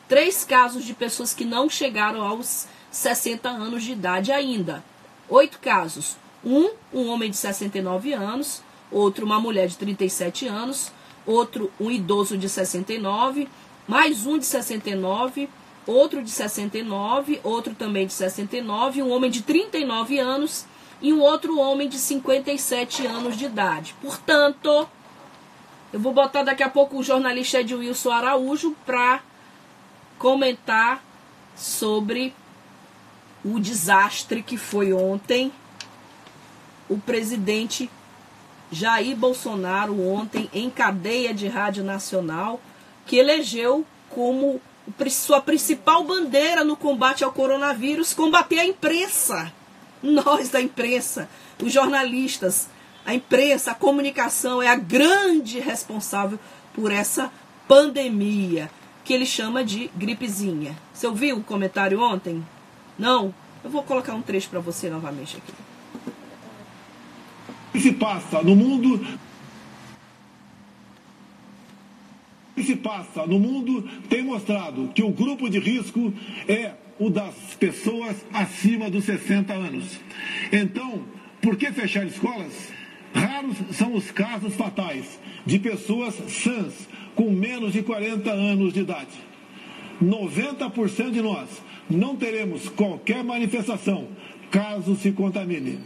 [0.08, 4.84] Três casos de pessoas que não chegaram aos 60 anos de idade ainda.
[5.28, 6.16] Oito casos.
[6.44, 8.62] Um, um homem de 69 anos.
[8.92, 10.92] Outro, uma mulher de 37 anos.
[11.26, 13.48] Outro, um idoso de 69.
[13.86, 15.48] Mais um de 69.
[15.86, 17.40] Outro de 69.
[17.42, 19.02] Outro também de 69.
[19.02, 20.66] Um homem de 39 anos
[21.02, 23.94] e um outro homem de 57 anos de idade.
[24.00, 24.88] Portanto,
[25.92, 29.20] eu vou botar daqui a pouco o jornalista Edwilson Araújo para
[30.18, 31.04] comentar
[31.54, 32.34] sobre
[33.44, 35.52] o desastre que foi ontem
[36.88, 37.90] o presidente
[38.72, 42.60] Jair Bolsonaro ontem em cadeia de rádio nacional
[43.06, 44.60] que elegeu como
[45.10, 49.52] sua principal bandeira no combate ao coronavírus combater a imprensa
[50.04, 51.28] nós da imprensa,
[51.62, 52.68] os jornalistas,
[53.06, 56.38] a imprensa, a comunicação é a grande responsável
[56.74, 57.32] por essa
[57.66, 58.70] pandemia,
[59.02, 60.76] que ele chama de gripezinha.
[60.92, 62.44] Você ouviu o comentário ontem?
[62.98, 63.34] Não?
[63.62, 65.52] Eu vou colocar um trecho para você novamente aqui.
[67.68, 69.18] O que se passa no mundo O
[72.54, 76.12] que se passa no mundo tem mostrado que o grupo de risco
[76.48, 80.00] é o das pessoas acima dos 60 anos.
[80.52, 81.02] Então,
[81.42, 82.72] por que fechar escolas?
[83.12, 89.16] Raros são os casos fatais de pessoas sãs com menos de 40 anos de idade.
[90.02, 91.48] 90% de nós
[91.88, 94.08] não teremos qualquer manifestação
[94.50, 95.78] caso se contamine.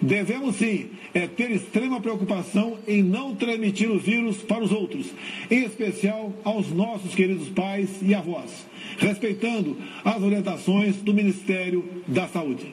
[0.00, 5.06] Devemos sim é ter extrema preocupação em não transmitir o vírus para os outros,
[5.50, 12.72] em especial aos nossos queridos pais e avós respeitando as orientações do Ministério da Saúde.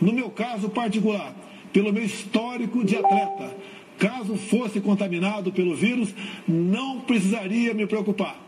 [0.00, 1.34] No meu caso particular,
[1.72, 3.56] pelo meu histórico de atleta,
[3.98, 6.14] caso fosse contaminado pelo vírus,
[6.46, 8.38] não precisaria me preocupar.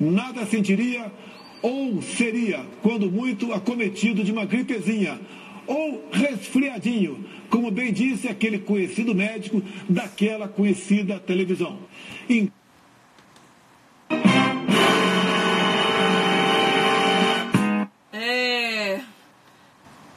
[0.00, 1.12] Nada sentiria
[1.62, 5.18] ou seria, quando muito, acometido de uma gripezinha
[5.66, 11.78] ou resfriadinho, como bem disse aquele conhecido médico daquela conhecida televisão.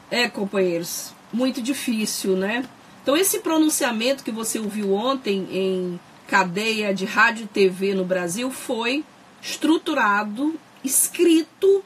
[0.10, 2.64] É, companheiros, muito difícil, né?
[3.04, 8.50] Então, esse pronunciamento que você ouviu ontem em cadeia de rádio e TV no Brasil
[8.50, 9.04] foi
[9.42, 11.84] estruturado, escrito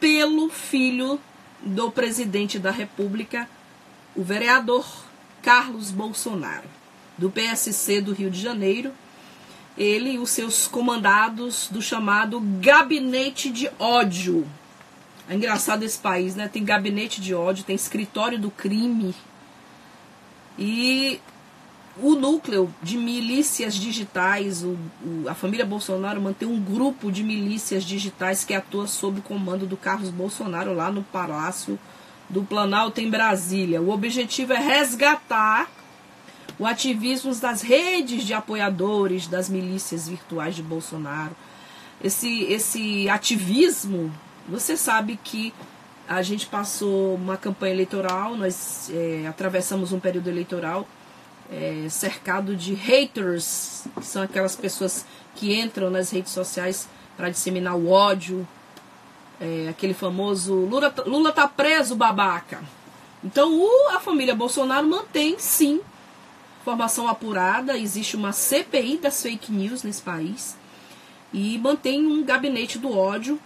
[0.00, 1.20] pelo filho
[1.60, 3.48] do presidente da República,
[4.14, 4.86] o vereador
[5.42, 6.68] Carlos Bolsonaro,
[7.16, 8.92] do PSC do Rio de Janeiro.
[9.76, 14.46] Ele e os seus comandados do chamado Gabinete de Ódio,
[15.28, 16.48] é engraçado esse país, né?
[16.48, 19.14] Tem gabinete de ódio, tem escritório do crime.
[20.58, 21.20] E
[21.96, 27.84] o núcleo de milícias digitais, o, o, a família Bolsonaro mantém um grupo de milícias
[27.84, 31.78] digitais que atua sob o comando do Carlos Bolsonaro lá no Palácio
[32.32, 33.80] do Planalto em Brasília.
[33.80, 35.70] O objetivo é resgatar
[36.58, 41.36] o ativismo das redes de apoiadores das milícias virtuais de Bolsonaro.
[42.02, 44.12] Esse, esse ativismo
[44.48, 45.54] você sabe que
[46.08, 50.86] a gente passou uma campanha eleitoral, nós é, atravessamos um período eleitoral
[51.50, 57.76] é, cercado de haters, que são aquelas pessoas que entram nas redes sociais para disseminar
[57.76, 58.46] o ódio,
[59.44, 62.62] É, aquele famoso Lula, Lula tá preso, babaca.
[63.24, 65.80] Então o, a família Bolsonaro mantém, sim,
[66.60, 70.56] informação apurada, existe uma CPI das fake news nesse país
[71.32, 73.36] e mantém um gabinete do ódio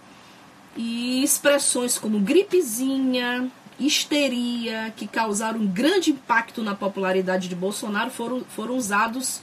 [0.75, 8.43] e expressões como gripezinha, histeria, que causaram um grande impacto na popularidade de Bolsonaro, foram,
[8.43, 9.41] foram usados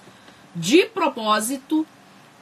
[0.55, 1.85] de propósito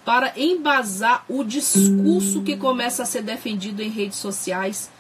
[0.04, 4.90] para embasar o discurso que começa a ser defendido em redes sociais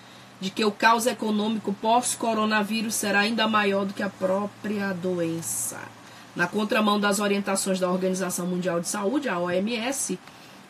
[0.40, 5.78] de que o caos econômico pós-coronavírus será ainda maior do que a própria doença.
[6.34, 10.18] Na contramão das orientações da Organização Mundial de Saúde, a OMS,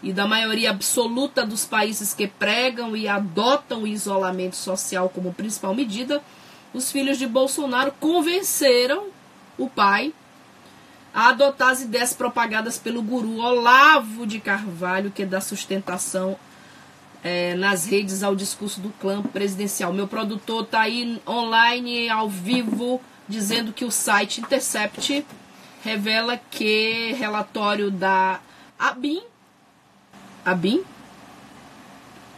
[0.02, 5.74] e da maioria absoluta dos países que pregam e adotam o isolamento social como principal
[5.74, 6.20] medida,
[6.74, 9.06] os filhos de Bolsonaro convenceram
[9.56, 10.12] o pai
[11.14, 16.36] a adotar as ideias propagadas pelo guru Olavo de Carvalho, que dá sustentação
[17.22, 19.92] é, nas redes ao discurso do clã presidencial.
[19.92, 25.24] Meu produtor está aí online, ao vivo, dizendo que o site Intercept
[25.84, 28.40] revela que relatório da
[28.78, 29.22] ABIN,
[30.44, 30.82] ABIN,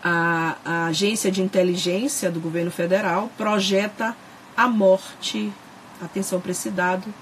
[0.03, 4.15] a, a agência de inteligência do governo federal, projeta
[4.57, 5.51] a morte,
[6.03, 7.13] atenção para esse dado,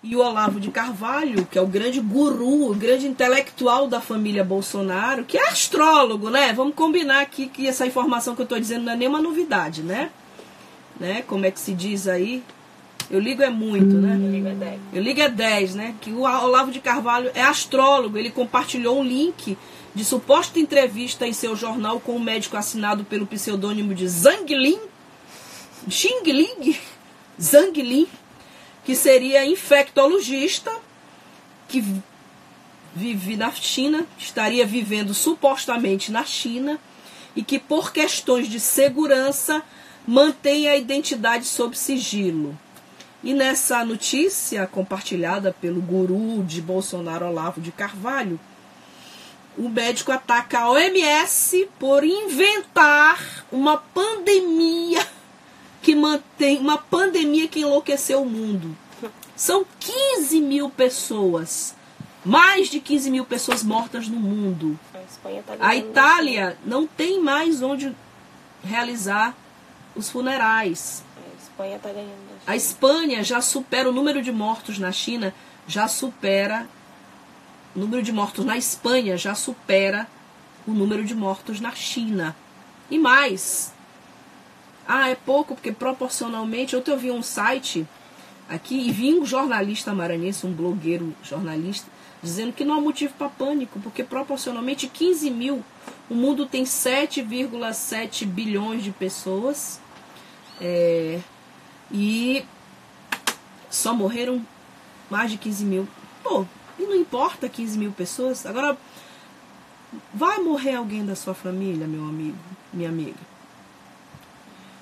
[0.01, 4.43] E o Olavo de Carvalho, que é o grande guru, o grande intelectual da família
[4.43, 6.51] Bolsonaro, que é astrólogo, né?
[6.51, 10.09] Vamos combinar aqui que essa informação que eu estou dizendo não é nenhuma novidade, né?
[10.99, 11.23] né?
[11.27, 12.43] Como é que se diz aí?
[13.09, 14.17] Eu ligo é muito, né?
[14.21, 14.79] Eu ligo é 10.
[14.93, 15.95] Eu ligo é 10, né?
[16.01, 18.17] Que o Olavo de Carvalho é astrólogo.
[18.17, 19.57] Ele compartilhou um link
[19.95, 24.79] de suposta entrevista em seu jornal com um médico assinado pelo pseudônimo de Zhang Lin,
[25.89, 26.79] Xing Ling,
[27.39, 28.07] Zhang Lin,
[28.83, 30.71] que seria infectologista,
[31.67, 31.83] que
[32.95, 36.79] vive na China, estaria vivendo supostamente na China,
[37.35, 39.63] e que por questões de segurança
[40.07, 42.57] mantém a identidade sob sigilo.
[43.23, 48.39] E nessa notícia compartilhada pelo guru de Bolsonaro Olavo de Carvalho,
[49.57, 55.05] o médico ataca a OMS por inventar uma pandemia
[55.81, 58.75] que mantém uma pandemia que enlouqueceu o mundo.
[59.35, 61.75] São 15 mil pessoas,
[62.23, 64.79] mais de 15 mil pessoas mortas no mundo.
[64.93, 64.97] A,
[65.41, 67.93] tá a Itália não tem mais onde
[68.63, 69.35] realizar
[69.95, 71.03] os funerais.
[71.17, 72.23] A Espanha está ganhando.
[72.47, 75.33] A Espanha já supera o número de mortos na China,
[75.67, 76.67] já supera
[77.75, 80.07] o número de mortos na Espanha já supera
[80.67, 82.35] o número de mortos na China.
[82.89, 83.73] E mais.
[84.87, 86.75] Ah, é pouco, porque proporcionalmente.
[86.75, 87.87] Ontem eu vi um site
[88.49, 91.89] aqui e vi um jornalista maranhense, um blogueiro jornalista,
[92.21, 95.63] dizendo que não há motivo para pânico, porque proporcionalmente 15 mil.
[96.09, 99.79] O mundo tem 7,7 bilhões de pessoas.
[100.61, 101.19] É,
[101.91, 102.45] e
[103.69, 104.45] só morreram
[105.09, 105.87] mais de 15 mil.
[106.23, 106.45] Pô,
[106.79, 108.45] e não importa 15 mil pessoas.
[108.45, 108.77] Agora,
[110.13, 112.37] vai morrer alguém da sua família, meu amigo,
[112.71, 113.33] minha amiga.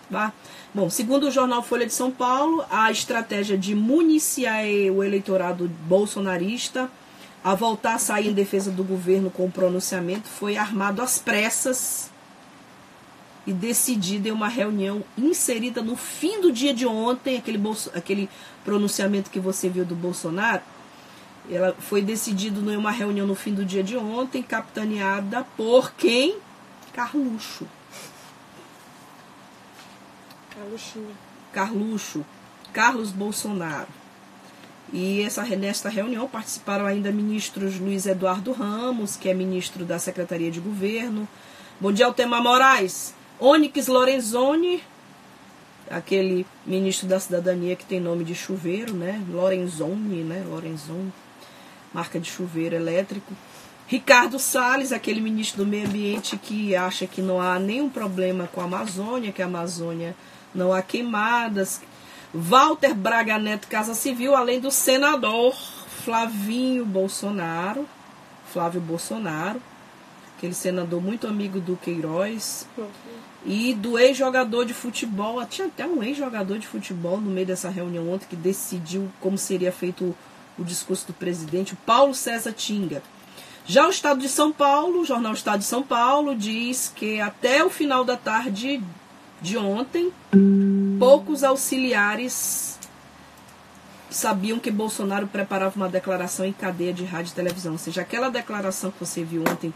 [0.10, 0.34] Tá?
[0.74, 6.90] Bom, segundo o jornal Folha de São Paulo, a estratégia de municiar o eleitorado bolsonarista
[7.44, 12.12] a voltar a sair em defesa do governo com o pronunciamento foi armado às pressas
[13.48, 18.30] e decidido em uma reunião inserida no fim do dia de ontem, aquele, bolso, aquele
[18.64, 20.62] pronunciamento que você viu do Bolsonaro,
[21.50, 26.38] ela foi decidido numa reunião no fim do dia de ontem, capitaneada por quem?
[26.94, 27.66] Carluxo.
[30.54, 31.16] Carluxinha.
[31.52, 32.26] Carluxo.
[32.74, 33.88] Carlos Bolsonaro.
[34.94, 40.52] E essa, nesta reunião participaram ainda ministros Luiz Eduardo Ramos, que é ministro da Secretaria
[40.52, 41.28] de Governo.
[41.80, 43.14] Bom dia, Altemar Moraes.
[43.40, 44.84] Onyx Lorenzoni,
[45.90, 49.22] aquele ministro da Cidadania que tem nome de chuveiro, né?
[49.30, 50.44] Lorenzoni, né?
[50.48, 51.12] Lorenzoni,
[51.94, 53.34] marca de chuveiro elétrico.
[53.88, 58.62] Ricardo Salles, aquele ministro do Meio Ambiente que acha que não há nenhum problema com
[58.62, 60.16] a Amazônia, que a Amazônia
[60.56, 61.82] não há queimadas.
[62.34, 65.54] Walter Braga Neto, Casa Civil, além do senador
[66.06, 67.86] Flavinho Bolsonaro,
[68.52, 69.62] Flávio Bolsonaro,
[70.38, 72.66] aquele senador muito amigo do Queiroz,
[73.46, 75.44] e do ex-jogador de futebol.
[75.46, 79.72] Tinha até um ex-jogador de futebol no meio dessa reunião ontem que decidiu como seria
[79.72, 80.16] feito o
[80.60, 83.02] discurso do presidente, o Paulo César Tinga.
[83.66, 87.64] Já o Estado de São Paulo, o jornal Estado de São Paulo, diz que até
[87.64, 88.82] o final da tarde
[89.42, 90.12] de ontem,
[91.00, 92.80] poucos auxiliares
[94.10, 97.74] sabiam que Bolsonaro preparava uma declaração em cadeia de rádio e televisão.
[97.74, 99.74] Ou seja, aquela declaração que você viu ontem,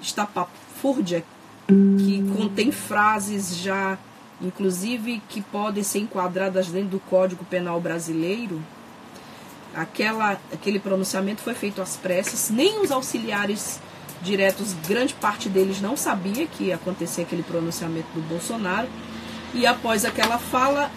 [0.00, 1.22] estapafúrdia,
[1.66, 3.98] que contém frases já,
[4.40, 8.62] inclusive, que podem ser enquadradas dentro do Código Penal Brasileiro,
[9.74, 13.80] aquela, aquele pronunciamento foi feito às pressas, nem os auxiliares
[14.22, 18.88] diretos, grande parte deles não sabia que ia acontecer aquele pronunciamento do Bolsonaro.
[19.54, 20.90] E após aquela fala,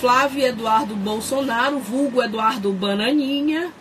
[0.00, 3.72] Flávio Eduardo Bolsonaro, vulgo Eduardo Bananinha,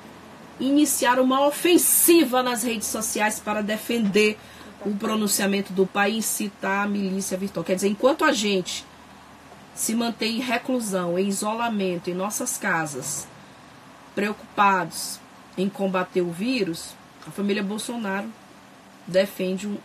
[0.59, 4.37] iniciaram uma ofensiva nas redes sociais para defender
[4.85, 7.63] o pronunciamento do pai e incitar a milícia virtual.
[7.63, 8.85] Quer dizer, enquanto a gente
[9.75, 13.27] se mantém em reclusão, em isolamento, em nossas casas,
[14.17, 15.19] preocupados
[15.55, 16.95] em combater o vírus,
[17.27, 18.27] a família Bolsonaro
[19.05, 19.77] defende um,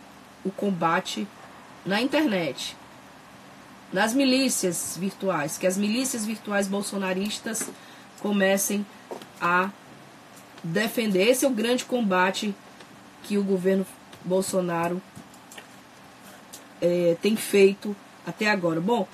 [0.43, 1.27] o combate
[1.85, 2.75] na internet,
[3.91, 7.69] nas milícias virtuais, que as milícias virtuais bolsonaristas
[8.21, 8.83] comecem
[9.39, 9.69] a
[10.63, 11.29] defender.
[11.29, 12.55] Esse é o grande combate
[13.21, 13.85] que o governo
[14.25, 14.99] Bolsonaro
[16.81, 18.81] é, tem feito até agora.
[18.81, 19.07] Bom,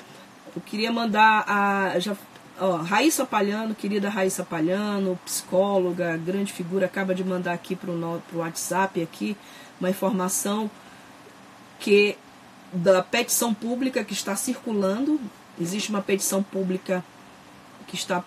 [0.55, 1.99] eu queria mandar a.
[1.99, 2.15] Já,
[2.59, 8.21] ó, Raíssa Palhano, querida Raíssa Palhano, psicóloga, grande figura, acaba de mandar aqui para o
[8.33, 9.35] WhatsApp aqui
[9.79, 10.69] uma informação
[11.79, 12.17] que
[12.71, 15.19] da petição pública que está circulando.
[15.59, 17.03] Existe uma petição pública
[17.87, 18.23] que está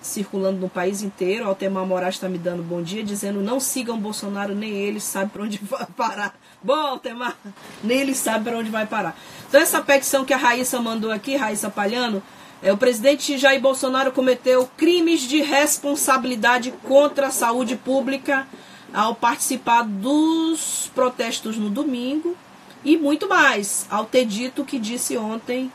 [0.00, 1.46] circulando no país inteiro.
[1.46, 5.42] Altemar Moraes está me dando bom dia, dizendo não sigam Bolsonaro, nem ele sabe para
[5.42, 6.34] onde vai parar.
[6.62, 7.36] Bom, Altemar,
[7.82, 9.16] nem ele sabe para onde vai parar.
[9.48, 12.22] Então essa petição que a Raíssa mandou aqui, Raíssa Palhano,
[12.62, 18.46] é, o presidente Jair Bolsonaro cometeu crimes de responsabilidade contra a saúde pública
[18.92, 22.36] ao participar dos protestos no domingo
[22.84, 25.70] e muito mais, ao ter dito que disse ontem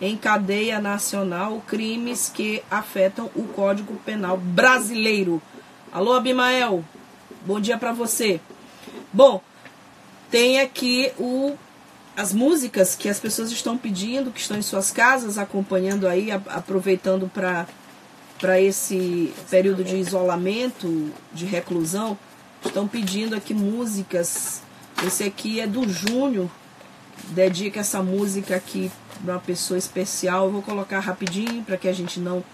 [0.00, 5.40] em cadeia nacional crimes que afetam o Código Penal brasileiro.
[5.92, 6.84] Alô, Abimael,
[7.44, 8.40] bom dia para você.
[9.12, 9.42] Bom,
[10.30, 11.56] tem aqui o,
[12.16, 17.30] as músicas que as pessoas estão pedindo, que estão em suas casas, acompanhando aí, aproveitando
[17.30, 22.18] para esse período de isolamento, de reclusão.
[22.64, 24.62] Estão pedindo aqui músicas.
[25.04, 26.48] Esse aqui é do Júnior.
[27.28, 28.90] Dedica essa música aqui
[29.24, 30.46] para uma pessoa especial.
[30.46, 32.44] Eu vou colocar rapidinho para que a gente não.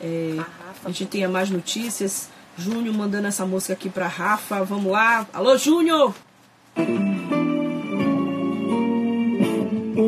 [0.00, 0.38] É,
[0.84, 2.28] a gente tenha mais notícias.
[2.56, 4.64] Júnior mandando essa música aqui para Rafa.
[4.64, 5.26] Vamos lá.
[5.32, 6.14] Alô, Júnior!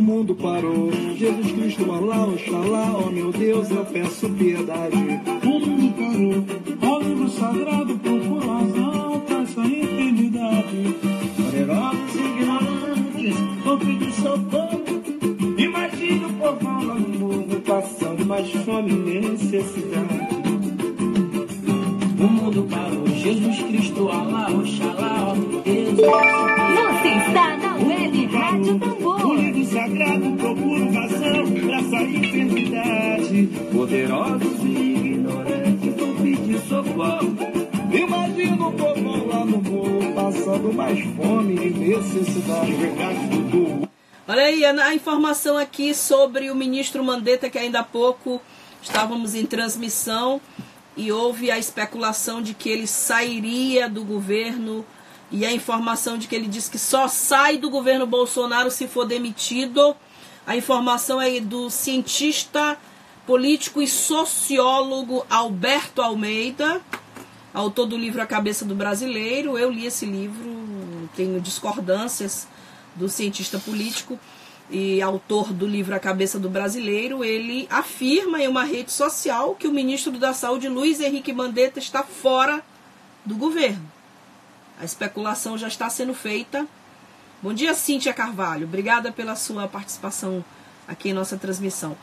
[0.07, 4.97] Mundo parou, Jesus Cristo, Alá, Oxalá, oh meu Deus, eu peço piedade.
[5.43, 10.97] O mundo parou, ó livro sagrado, procura razão pra essa enfermidade.
[11.37, 13.35] Poderosos ignorantes,
[13.65, 14.85] vão pedir socorro.
[15.59, 20.37] Imagine o povão lá no mundo passando mais fome e necessidade.
[22.21, 26.13] O mundo parou, Jesus Cristo, Alá, Oxalá, ó meu Deus, eu
[26.55, 27.66] peço Você está na
[30.07, 33.49] livro sagrado procura razão pra essa enfermidade.
[33.73, 37.37] Poderosos e ignorantes vão pedir socorro.
[37.93, 42.73] Imagina o povão lá no morro passando mais fome e necessidade.
[42.73, 43.89] Verdade, Dudu.
[44.29, 48.41] Olha aí a informação aqui sobre o ministro Mandetta, que ainda há pouco
[48.83, 50.41] estávamos em transmissão
[50.97, 54.85] e houve a especulação de que ele sairia do governo
[55.31, 59.05] e a informação de que ele disse que só sai do governo Bolsonaro se for
[59.05, 59.97] demitido.
[60.47, 62.79] A informação é do cientista
[63.27, 66.81] político e sociólogo Alberto Almeida,
[67.53, 69.59] autor do livro A Cabeça do Brasileiro.
[69.59, 72.47] Eu li esse livro, tenho discordâncias
[72.95, 74.19] do cientista político.
[74.71, 79.69] e autor do livro A Cabeça do Brasileiro, ele afirma em uma rede social que
[79.69, 82.63] o ministro da Saúde, Luiz Henrique Mandetta, está fora
[83.25, 83.96] do governo.
[84.79, 86.67] A especulação já está sendo feita.
[87.43, 88.67] Bom dia, Cíntia Carvalho.
[88.67, 90.45] Obrigada pela sua participação
[90.87, 91.97] aqui em nossa transmissão.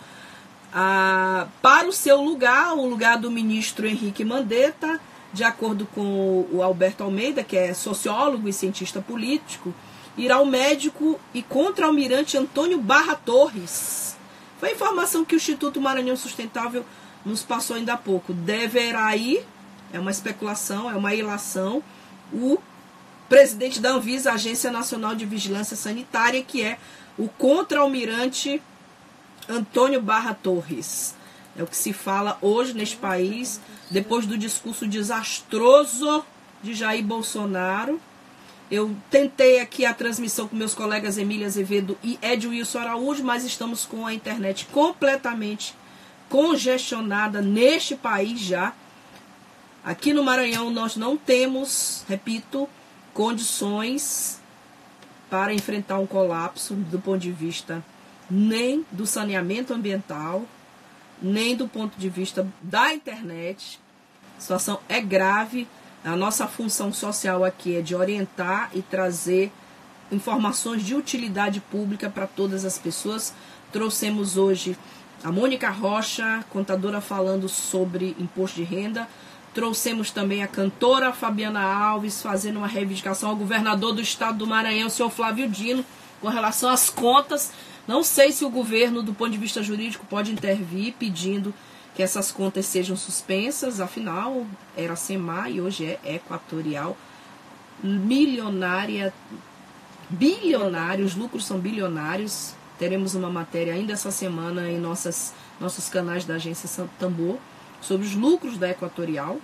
[0.74, 5.00] Ah, para o seu lugar, o lugar do ministro Henrique Mandetta,
[5.32, 9.74] de acordo com o Alberto Almeida, que é sociólogo e cientista político,
[10.18, 14.18] irá o médico e contra-almirante Antônio Barra Torres.
[14.60, 16.84] Foi a informação que o Instituto Maranhão Sustentável
[17.24, 18.34] nos passou ainda há pouco.
[18.34, 19.46] Deverá ir,
[19.92, 21.84] é uma especulação, é uma ilação,
[22.34, 22.58] o
[23.30, 26.78] presidente da Anvisa, Agência Nacional de Vigilância Sanitária, que é
[27.18, 28.62] o contra-almirante
[29.48, 31.16] Antônio Barra Torres.
[31.58, 36.26] É o que se fala hoje neste país, depois do discurso desastroso
[36.64, 38.00] de Jair Bolsonaro
[38.74, 43.44] eu tentei aqui a transmissão com meus colegas Emília Azevedo e Ed Wilson Araújo, mas
[43.46, 45.76] estamos com a internet completamente
[46.28, 48.74] congestionada neste país já.
[49.84, 52.70] Aqui no Maranhão nós não temos, repito,
[53.14, 54.40] condições
[55.30, 57.84] para enfrentar um colapso do ponto de vista
[58.30, 60.46] nem do saneamento ambiental,
[61.22, 63.80] nem do ponto de vista da internet.
[64.38, 65.68] A situação é grave.
[66.04, 69.52] A nossa função social aqui é de orientar e trazer
[70.12, 73.34] informações de utilidade pública para todas as pessoas.
[73.72, 74.78] Trouxemos hoje
[75.24, 79.08] a Mônica Rocha, contadora falando sobre imposto de renda.
[79.54, 84.88] Trouxemos também a cantora Fabiana Alves fazendo uma reivindicação ao governador do estado do Maranhão,
[84.88, 85.86] o senhor Flávio Dino,
[86.20, 87.52] com relação às contas.
[87.88, 91.54] Não sei se o governo, do ponto de vista jurídico, pode intervir pedindo
[91.94, 96.98] que essas contas sejam suspensas, afinal, era SEMA e hoje é Equatorial,
[97.84, 99.14] milionária,
[100.10, 102.56] bilionários, os lucros são bilionários.
[102.80, 107.38] Teremos uma matéria ainda essa semana em nossas, nossos canais da agência Tambor
[107.84, 109.40] sobre os lucros da Equatorial.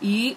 [0.00, 0.36] E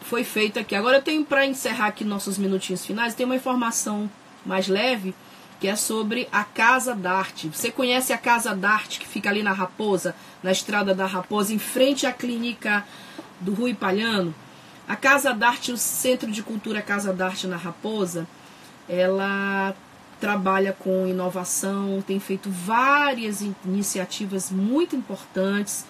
[0.00, 0.74] foi feito aqui.
[0.74, 4.10] Agora eu tenho para encerrar aqui nossos minutinhos finais, tem uma informação
[4.44, 5.14] mais leve
[5.58, 7.48] que é sobre a Casa d'Arte.
[7.48, 11.58] Você conhece a Casa d'Arte que fica ali na Raposa, na Estrada da Raposa, em
[11.58, 12.84] frente à clínica
[13.40, 14.34] do Rui Palhano?
[14.86, 18.26] A Casa d'Arte, o Centro de Cultura Casa d'Arte na Raposa,
[18.88, 19.74] ela
[20.20, 25.84] trabalha com inovação, tem feito várias iniciativas muito importantes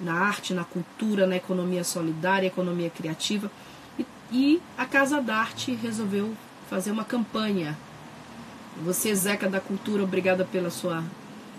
[0.00, 3.50] na arte, na cultura, na economia solidária, economia criativa.
[3.98, 6.34] E, e a Casa d'Arte resolveu
[6.68, 7.76] fazer uma campanha
[8.82, 11.04] você, Zeca da Cultura, obrigada pela sua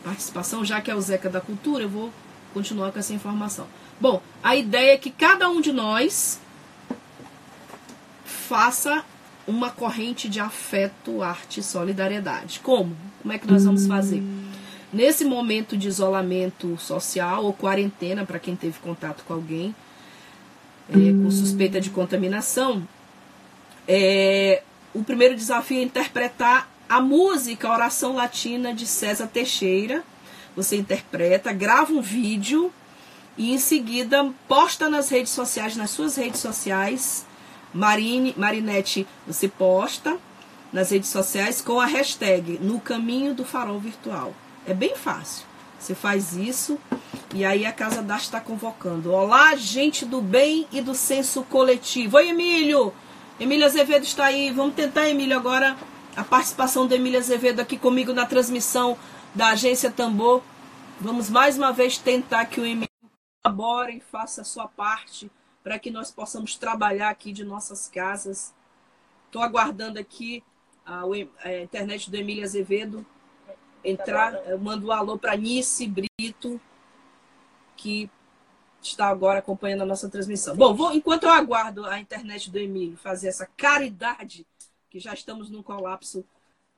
[0.03, 0.65] participação.
[0.65, 2.11] Já que é o Zeca da Cultura, eu vou
[2.53, 3.67] continuar com essa informação.
[3.99, 6.39] Bom, a ideia é que cada um de nós
[8.25, 9.03] faça
[9.47, 12.59] uma corrente de afeto, arte e solidariedade.
[12.61, 12.95] Como?
[13.21, 14.23] Como é que nós vamos fazer?
[14.93, 19.73] Nesse momento de isolamento social ou quarentena, para quem teve contato com alguém
[20.89, 22.85] é, com suspeita de contaminação,
[23.87, 24.61] é,
[24.93, 30.03] o primeiro desafio é interpretar a música a Oração Latina de César Teixeira,
[30.53, 32.69] você interpreta, grava um vídeo
[33.37, 37.25] e em seguida posta nas redes sociais, nas suas redes sociais.
[37.73, 40.17] Marine, Marinete, você posta
[40.73, 44.33] nas redes sociais com a hashtag No Caminho do Farol Virtual.
[44.65, 45.45] É bem fácil.
[45.79, 46.79] Você faz isso
[47.33, 49.11] e aí a Casa da está convocando.
[49.11, 52.17] Olá, gente do bem e do senso coletivo.
[52.17, 52.93] Oi, Emílio!
[53.39, 54.51] Emílio Azevedo está aí.
[54.51, 55.75] Vamos tentar, Emílio, agora
[56.15, 58.95] a participação da Emília Azevedo aqui comigo na transmissão
[59.33, 60.43] da Agência Tambor.
[60.99, 62.87] Vamos mais uma vez tentar que o Emílio
[63.41, 65.31] colabore e faça a sua parte
[65.63, 68.53] para que nós possamos trabalhar aqui de nossas casas.
[69.25, 70.43] Estou aguardando aqui
[70.85, 71.01] a,
[71.43, 73.03] a, internet do Emília Azevedo
[73.83, 74.33] entrar.
[74.47, 76.59] Eu mando um alô para Nice Brito,
[77.75, 78.09] que
[78.81, 80.55] está agora acompanhando a nossa transmissão.
[80.55, 84.45] Bom, vou, enquanto eu aguardo a internet do Emílio fazer essa caridade
[84.89, 86.25] que já estamos num colapso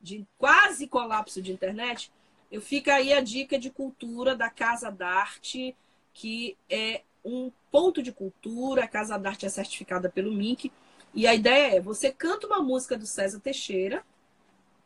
[0.02, 2.12] de quase colapso de internet,
[2.52, 5.76] eu fica aí a dica de cultura da Casa d'Arte,
[6.14, 10.72] que é um ponto de cultura, a Casa d'Arte é certificada pelo MINC,
[11.14, 14.04] e a ideia é, você canta uma música do César Teixeira,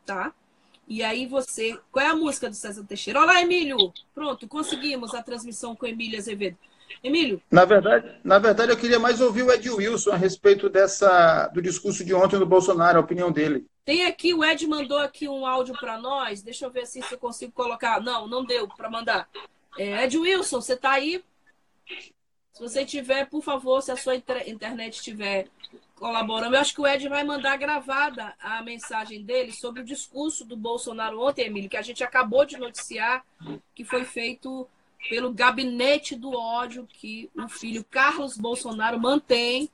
[0.06, 0.34] tá?
[0.88, 3.22] E aí você, qual é a música do César Teixeira?
[3.22, 3.94] Olá, Emílio!
[4.16, 6.58] Pronto, conseguimos a transmissão com Emílio Azevedo.
[7.04, 7.42] Emílio?
[7.52, 11.62] Na verdade, na verdade, eu queria mais ouvir o Ed Wilson a respeito dessa, do
[11.62, 13.66] discurso de ontem do Bolsonaro, a opinião dele.
[13.84, 16.42] Tem aqui, o Ed mandou aqui um áudio para nós.
[16.42, 18.00] Deixa eu ver assim, se eu consigo colocar.
[18.02, 19.28] Não, não deu para mandar.
[19.78, 21.22] É, Ed Wilson, você está aí?
[22.54, 25.48] Se você tiver, por favor, se a sua internet estiver
[25.98, 26.54] colaboramos.
[26.54, 30.56] Eu acho que o Ed vai mandar gravada a mensagem dele sobre o discurso do
[30.56, 33.26] Bolsonaro ontem, Emílio, que a gente acabou de noticiar
[33.76, 34.68] que foi feito
[35.10, 39.70] pelo gabinete do ódio que o filho Carlos Bolsonaro mantém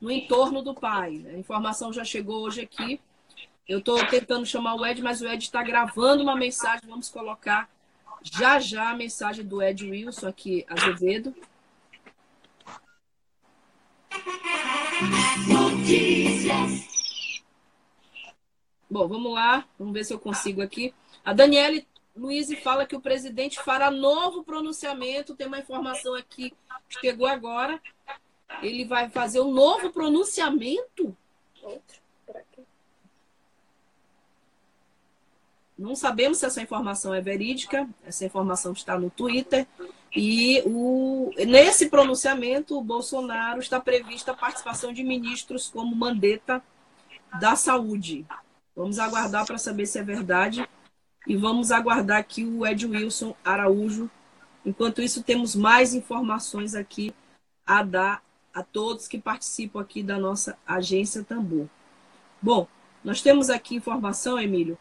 [0.00, 1.24] no entorno do pai.
[1.28, 3.00] A informação já chegou hoje aqui.
[3.66, 6.88] Eu estou tentando chamar o Ed, mas o Ed está gravando uma mensagem.
[6.88, 7.68] Vamos colocar
[8.22, 11.34] já já a mensagem do Ed Wilson aqui, Azevedo.
[18.90, 19.66] Bom, vamos lá.
[19.78, 20.94] Vamos ver se eu consigo aqui.
[21.24, 21.86] A Daniele
[22.16, 25.34] Luiz fala que o presidente fará novo pronunciamento.
[25.34, 26.52] Tem uma informação aqui
[26.88, 27.80] que chegou agora.
[28.62, 31.16] Ele vai fazer um novo pronunciamento?
[31.62, 32.04] Outro.
[35.76, 39.66] Não sabemos se essa informação é verídica, essa informação está no Twitter.
[40.14, 46.62] E o, nesse pronunciamento, o Bolsonaro está prevista a participação de ministros como Mandetta
[47.40, 48.24] da Saúde.
[48.76, 50.68] Vamos aguardar para saber se é verdade.
[51.26, 54.08] E vamos aguardar aqui o Ed Wilson Araújo.
[54.64, 57.14] Enquanto isso, temos mais informações aqui
[57.66, 61.66] a dar a todos que participam aqui da nossa agência Tambor.
[62.40, 62.68] Bom,
[63.02, 64.78] nós temos aqui informação, Emílio,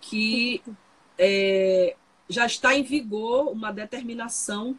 [0.00, 0.62] que
[1.18, 1.96] é,
[2.28, 4.78] já está em vigor uma determinação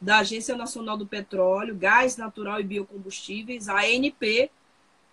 [0.00, 4.50] da Agência Nacional do Petróleo, Gás Natural e Biocombustíveis, a ANP,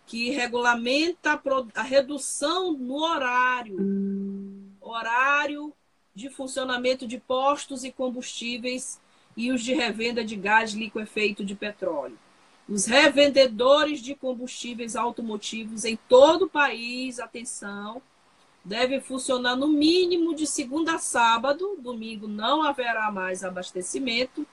[0.05, 1.41] que regulamenta
[1.73, 3.77] a redução no horário,
[4.81, 5.73] horário
[6.13, 8.99] de funcionamento de postos e combustíveis
[9.35, 12.17] e os de revenda de gás liquefeito de petróleo.
[12.67, 18.01] Os revendedores de combustíveis automotivos em todo o país, atenção,
[18.63, 24.45] deve funcionar no mínimo de segunda a sábado, domingo não haverá mais abastecimento,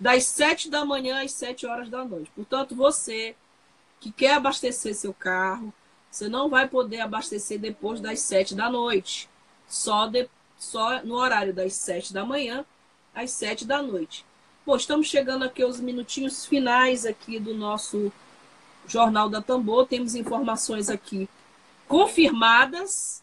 [0.00, 2.30] das 7 da manhã às 7 horas da noite.
[2.34, 3.34] Portanto, você
[4.00, 5.74] que quer abastecer seu carro,
[6.10, 9.28] você não vai poder abastecer depois das 7 da noite,
[9.66, 12.64] só, de, só no horário das 7 da manhã
[13.14, 14.24] às 7 da noite.
[14.64, 18.12] Bom, estamos chegando aqui aos minutinhos finais aqui do nosso
[18.86, 19.86] Jornal da Tambor.
[19.86, 21.28] Temos informações aqui
[21.86, 23.22] confirmadas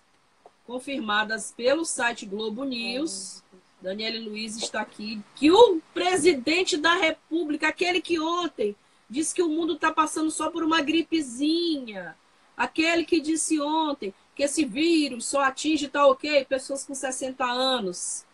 [0.66, 3.44] confirmadas pelo site Globo News.
[3.82, 8.76] Daniele Luiz está aqui, que o presidente da República, aquele que ontem
[9.10, 12.18] disse que o mundo está passando só por uma gripezinha,
[12.58, 18.26] aquele que disse ontem que esse vírus só atinge, tá ok, pessoas com 60 anos.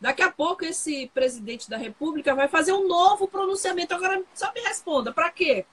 [0.00, 3.94] Daqui a pouco esse presidente da República vai fazer um novo pronunciamento.
[3.94, 5.66] Agora, só me responda, para quê?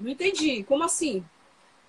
[0.00, 0.62] Não entendi.
[0.64, 1.24] Como assim?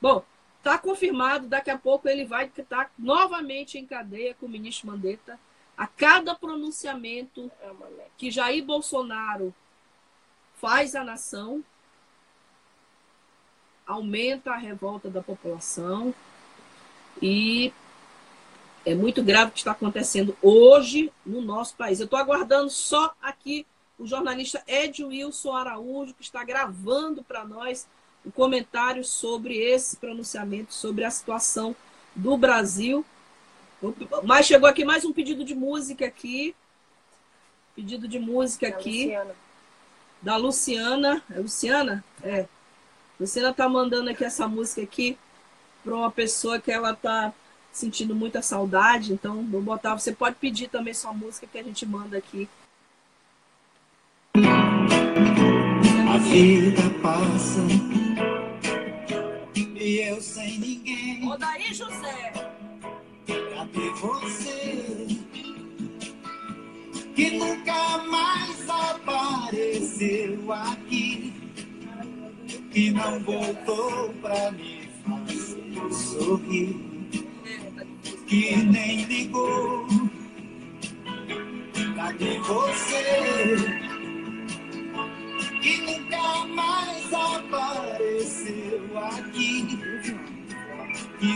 [0.02, 0.24] Bom,
[0.58, 5.40] Está confirmado, daqui a pouco ele vai estar novamente em cadeia com o ministro Mandetta.
[5.78, 7.52] A cada pronunciamento
[8.18, 9.54] que Jair Bolsonaro
[10.56, 11.64] faz à nação,
[13.86, 16.14] aumenta a revolta da população
[17.22, 17.72] e
[18.86, 22.00] é muito grave o que está acontecendo hoje no nosso país.
[22.00, 23.66] Eu estou aguardando só aqui
[23.98, 27.88] o jornalista Ed Wilson Araújo, que está gravando para nós
[28.28, 31.74] um comentário sobre esse pronunciamento, sobre a situação
[32.14, 33.06] do Brasil.
[34.24, 36.54] Mas chegou aqui mais um pedido de música aqui.
[37.74, 39.06] Pedido de música da aqui.
[39.06, 39.36] Luciana.
[40.22, 41.24] Da Luciana.
[41.32, 42.04] É Luciana?
[42.22, 42.46] É.
[43.18, 45.18] Luciana tá mandando aqui essa música aqui
[45.82, 47.34] para uma pessoa que ela tá
[47.72, 49.14] sentindo muita saudade.
[49.14, 49.98] Então, vou botar.
[49.98, 52.50] Você pode pedir também sua música que a gente manda aqui.
[56.10, 57.87] A vida passa
[61.28, 61.34] ninguém.
[61.34, 62.34] Ô daí, José.
[63.26, 65.08] Cadê você?
[67.16, 71.34] Que nunca mais apareceu aqui.
[72.72, 76.76] Que não voltou pra me fazer sorrir.
[78.28, 79.88] Que nem ligou.
[81.96, 83.87] Cadê você?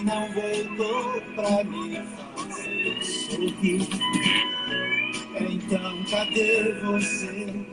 [0.04, 3.88] Não voltou pra me fazer sorrir.
[5.40, 7.66] Então, cadê você?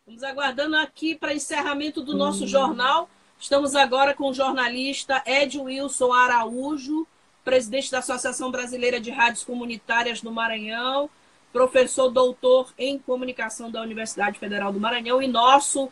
[0.00, 2.48] Estamos aguardando aqui para encerramento do nosso hum.
[2.48, 3.08] jornal.
[3.38, 7.06] Estamos agora com o jornalista Ed Wilson Araújo,
[7.44, 11.08] presidente da Associação Brasileira de Rádios Comunitárias no Maranhão
[11.52, 15.90] professor doutor em comunicação da Universidade Federal do Maranhão e nosso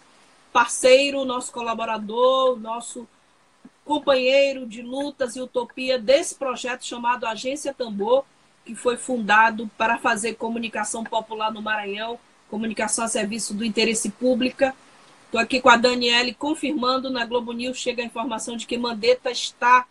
[0.53, 3.09] parceiro, nosso colaborador, nosso
[3.87, 8.25] companheiro de lutas e utopia desse projeto chamado Agência Tambor,
[8.65, 12.19] que foi fundado para fazer comunicação popular no Maranhão,
[12.51, 14.65] comunicação a serviço do interesse público,
[15.27, 19.29] Estou aqui com a Daniele confirmando na Globo News chega a informação de que Mandetta
[19.31, 19.85] está,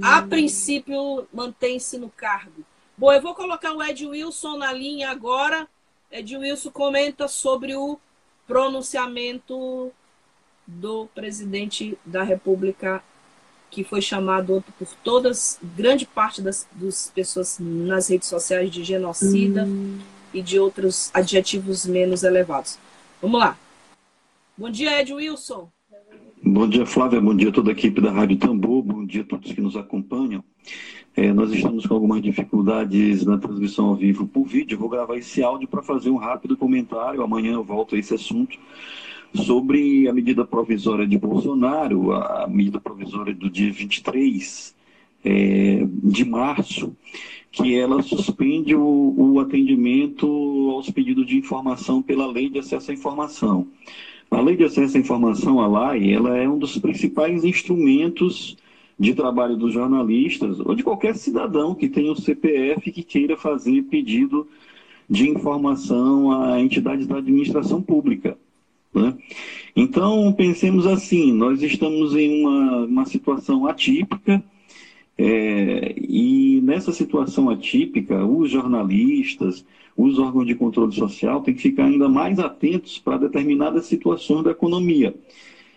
[0.00, 2.64] a princípio, mantém-se no cargo.
[2.96, 5.68] Bom, eu vou colocar o Ed Wilson na linha agora.
[6.10, 7.98] Ed Wilson comenta sobre o
[8.46, 9.92] pronunciamento
[10.66, 13.02] do presidente da República,
[13.70, 16.66] que foi chamado por todas, grande parte das,
[17.14, 19.98] pessoas nas redes sociais de genocida hum.
[20.32, 22.78] e de outros adjetivos menos elevados.
[23.20, 23.58] Vamos lá.
[24.56, 25.68] Bom dia, Ed Wilson.
[26.42, 27.20] Bom dia, Flávia.
[27.20, 28.82] Bom dia a toda a equipe da Rádio Tambor.
[28.82, 30.44] Bom dia a todos que nos acompanham.
[31.16, 34.78] É, nós estamos com algumas dificuldades na transmissão ao vivo por vídeo.
[34.78, 37.22] vou gravar esse áudio para fazer um rápido comentário.
[37.22, 38.58] Amanhã eu volto a esse assunto
[39.34, 44.74] sobre a medida provisória de Bolsonaro, a medida provisória do dia 23
[45.24, 46.94] é, de março,
[47.50, 50.26] que ela suspende o, o atendimento
[50.70, 53.66] aos pedidos de informação pela Lei de Acesso à Informação.
[54.30, 58.56] A Lei de Acesso à Informação, a LAI, ela é um dos principais instrumentos
[58.98, 63.82] de trabalho dos jornalistas ou de qualquer cidadão que tenha o CPF que queira fazer
[63.84, 64.46] pedido
[65.08, 68.38] de informação a entidades da administração pública.
[68.94, 69.14] Né?
[69.74, 74.42] Então, pensemos assim: nós estamos em uma, uma situação atípica,
[75.16, 79.64] é, e nessa situação atípica, os jornalistas,
[79.96, 84.50] os órgãos de controle social têm que ficar ainda mais atentos para determinadas situações da
[84.50, 85.14] economia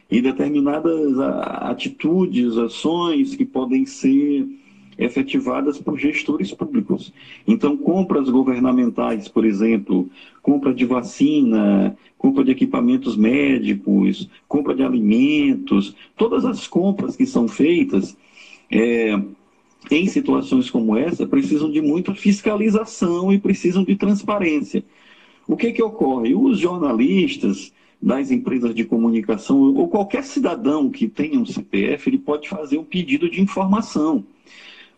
[0.09, 4.47] e determinadas atitudes, ações que podem ser
[4.97, 7.13] efetivadas por gestores públicos.
[7.47, 10.09] Então, compras governamentais, por exemplo,
[10.41, 17.47] compra de vacina, compra de equipamentos médicos, compra de alimentos, todas as compras que são
[17.47, 18.17] feitas
[18.71, 19.19] é,
[19.91, 24.83] em situações como essa precisam de muita fiscalização e precisam de transparência.
[25.47, 26.35] O que, que ocorre?
[26.35, 27.71] Os jornalistas
[28.01, 32.83] das empresas de comunicação ou qualquer cidadão que tenha um CPF, ele pode fazer um
[32.83, 34.23] pedido de informação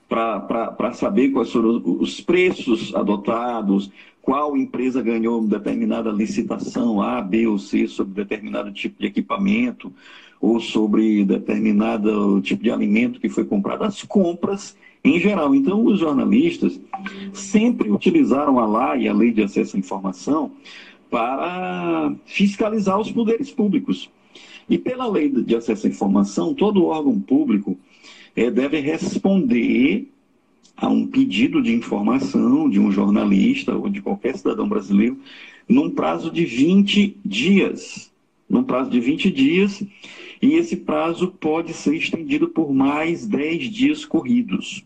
[0.10, 3.92] para saber quais foram os preços adotados,
[4.22, 9.94] qual empresa ganhou determinada licitação A, B ou C sobre determinado tipo de equipamento
[10.42, 15.54] ou sobre determinado tipo de alimento que foi comprado, as compras em geral.
[15.54, 16.80] Então, os jornalistas
[17.32, 20.52] sempre utilizaram a lei, a Lei de Acesso à Informação,
[21.10, 24.10] para fiscalizar os poderes públicos.
[24.70, 27.78] E pela Lei de Acesso à Informação, todo órgão público
[28.36, 30.08] é, deve responder
[30.76, 35.20] a um pedido de informação de um jornalista ou de qualquer cidadão brasileiro
[35.68, 38.12] num prazo de 20 dias.
[38.50, 39.84] Num prazo de 20 dias,
[40.42, 44.84] e esse prazo pode ser estendido por mais 10 dias corridos.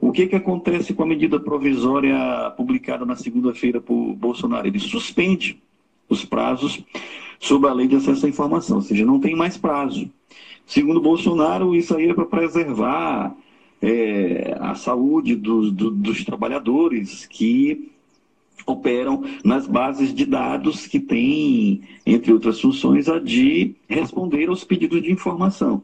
[0.00, 4.68] O que, que acontece com a medida provisória publicada na segunda-feira por Bolsonaro?
[4.68, 5.60] Ele suspende
[6.08, 6.84] os prazos
[7.40, 10.10] sob a lei de acesso à informação, ou seja, não tem mais prazo.
[10.66, 13.36] Segundo Bolsonaro, isso aí é para preservar
[13.80, 17.92] é, a saúde do, do, dos trabalhadores que
[18.66, 25.00] operam nas bases de dados que têm, entre outras funções, a de responder aos pedidos
[25.02, 25.82] de informação.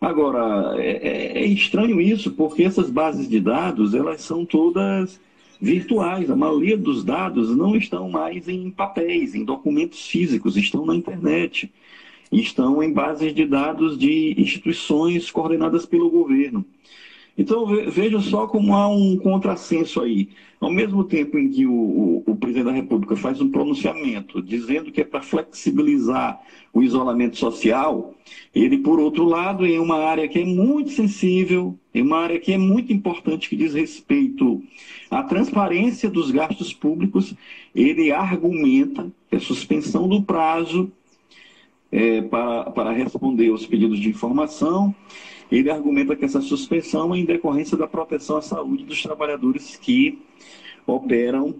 [0.00, 5.20] Agora, é, é, é estranho isso, porque essas bases de dados, elas são todas
[5.60, 6.30] virtuais.
[6.30, 11.70] A maioria dos dados não estão mais em papéis, em documentos físicos, estão na internet
[12.40, 16.64] estão em bases de dados de instituições coordenadas pelo governo.
[17.36, 20.28] Então, veja só como há um contrassenso aí.
[20.60, 24.92] Ao mesmo tempo em que o, o, o presidente da República faz um pronunciamento dizendo
[24.92, 26.40] que é para flexibilizar
[26.72, 28.14] o isolamento social,
[28.54, 32.52] ele, por outro lado, em uma área que é muito sensível, em uma área que
[32.52, 34.62] é muito importante, que diz respeito
[35.10, 37.34] à transparência dos gastos públicos,
[37.74, 40.90] ele argumenta que a suspensão do prazo
[41.94, 44.92] é, para, para responder aos pedidos de informação.
[45.50, 50.18] Ele argumenta que essa suspensão é em decorrência da proteção à saúde dos trabalhadores que
[50.84, 51.54] operam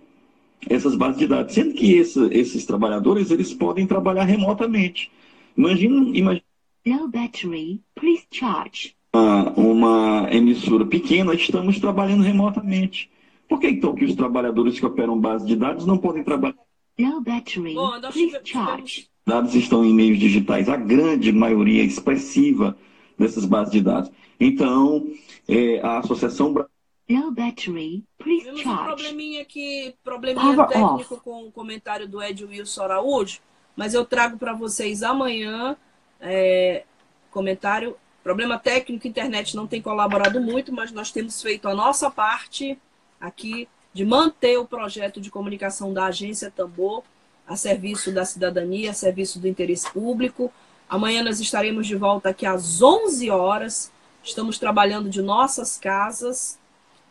[0.68, 5.10] essas bases de dados, sendo que esse, esses trabalhadores eles podem trabalhar remotamente.
[5.56, 6.44] Imagina, imagina
[6.86, 8.94] Low battery, please charge.
[9.14, 13.10] Uma, uma emissora pequena, estamos trabalhando remotamente.
[13.48, 16.58] Por que então que os trabalhadores que operam base de dados não podem trabalhar?
[16.98, 19.08] Low battery, Bom, please charge.
[19.26, 22.76] Dados estão em meios digitais, a grande maioria expressiva
[23.18, 24.10] dessas bases de dados.
[24.38, 25.06] Então,
[25.48, 26.66] é, a Associação Bra-
[27.08, 28.84] Low battery, please Tivemos um charge.
[28.86, 33.40] probleminha aqui, probleminha Power técnico com o comentário do Ed Wilson Araújo,
[33.76, 35.76] mas eu trago para vocês amanhã
[36.20, 36.84] é,
[37.30, 37.96] comentário.
[38.22, 42.78] Problema técnico, internet não tem colaborado muito, mas nós temos feito a nossa parte
[43.20, 47.02] aqui de manter o projeto de comunicação da agência Tambor
[47.46, 50.52] a serviço da cidadania, a serviço do interesse público.
[50.88, 53.92] Amanhã nós estaremos de volta aqui às 11 horas.
[54.22, 56.58] Estamos trabalhando de nossas casas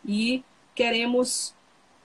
[0.04, 1.54] e queremos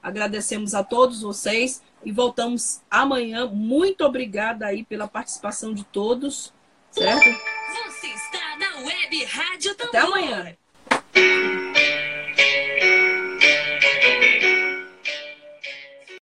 [0.00, 3.48] Agradecemos a todos vocês e voltamos amanhã.
[3.48, 6.54] Muito obrigada aí pela participação de todos,
[6.92, 7.24] certo?
[7.24, 9.88] Você está na Web Rádio Tambor.
[9.88, 10.56] Até amanhã.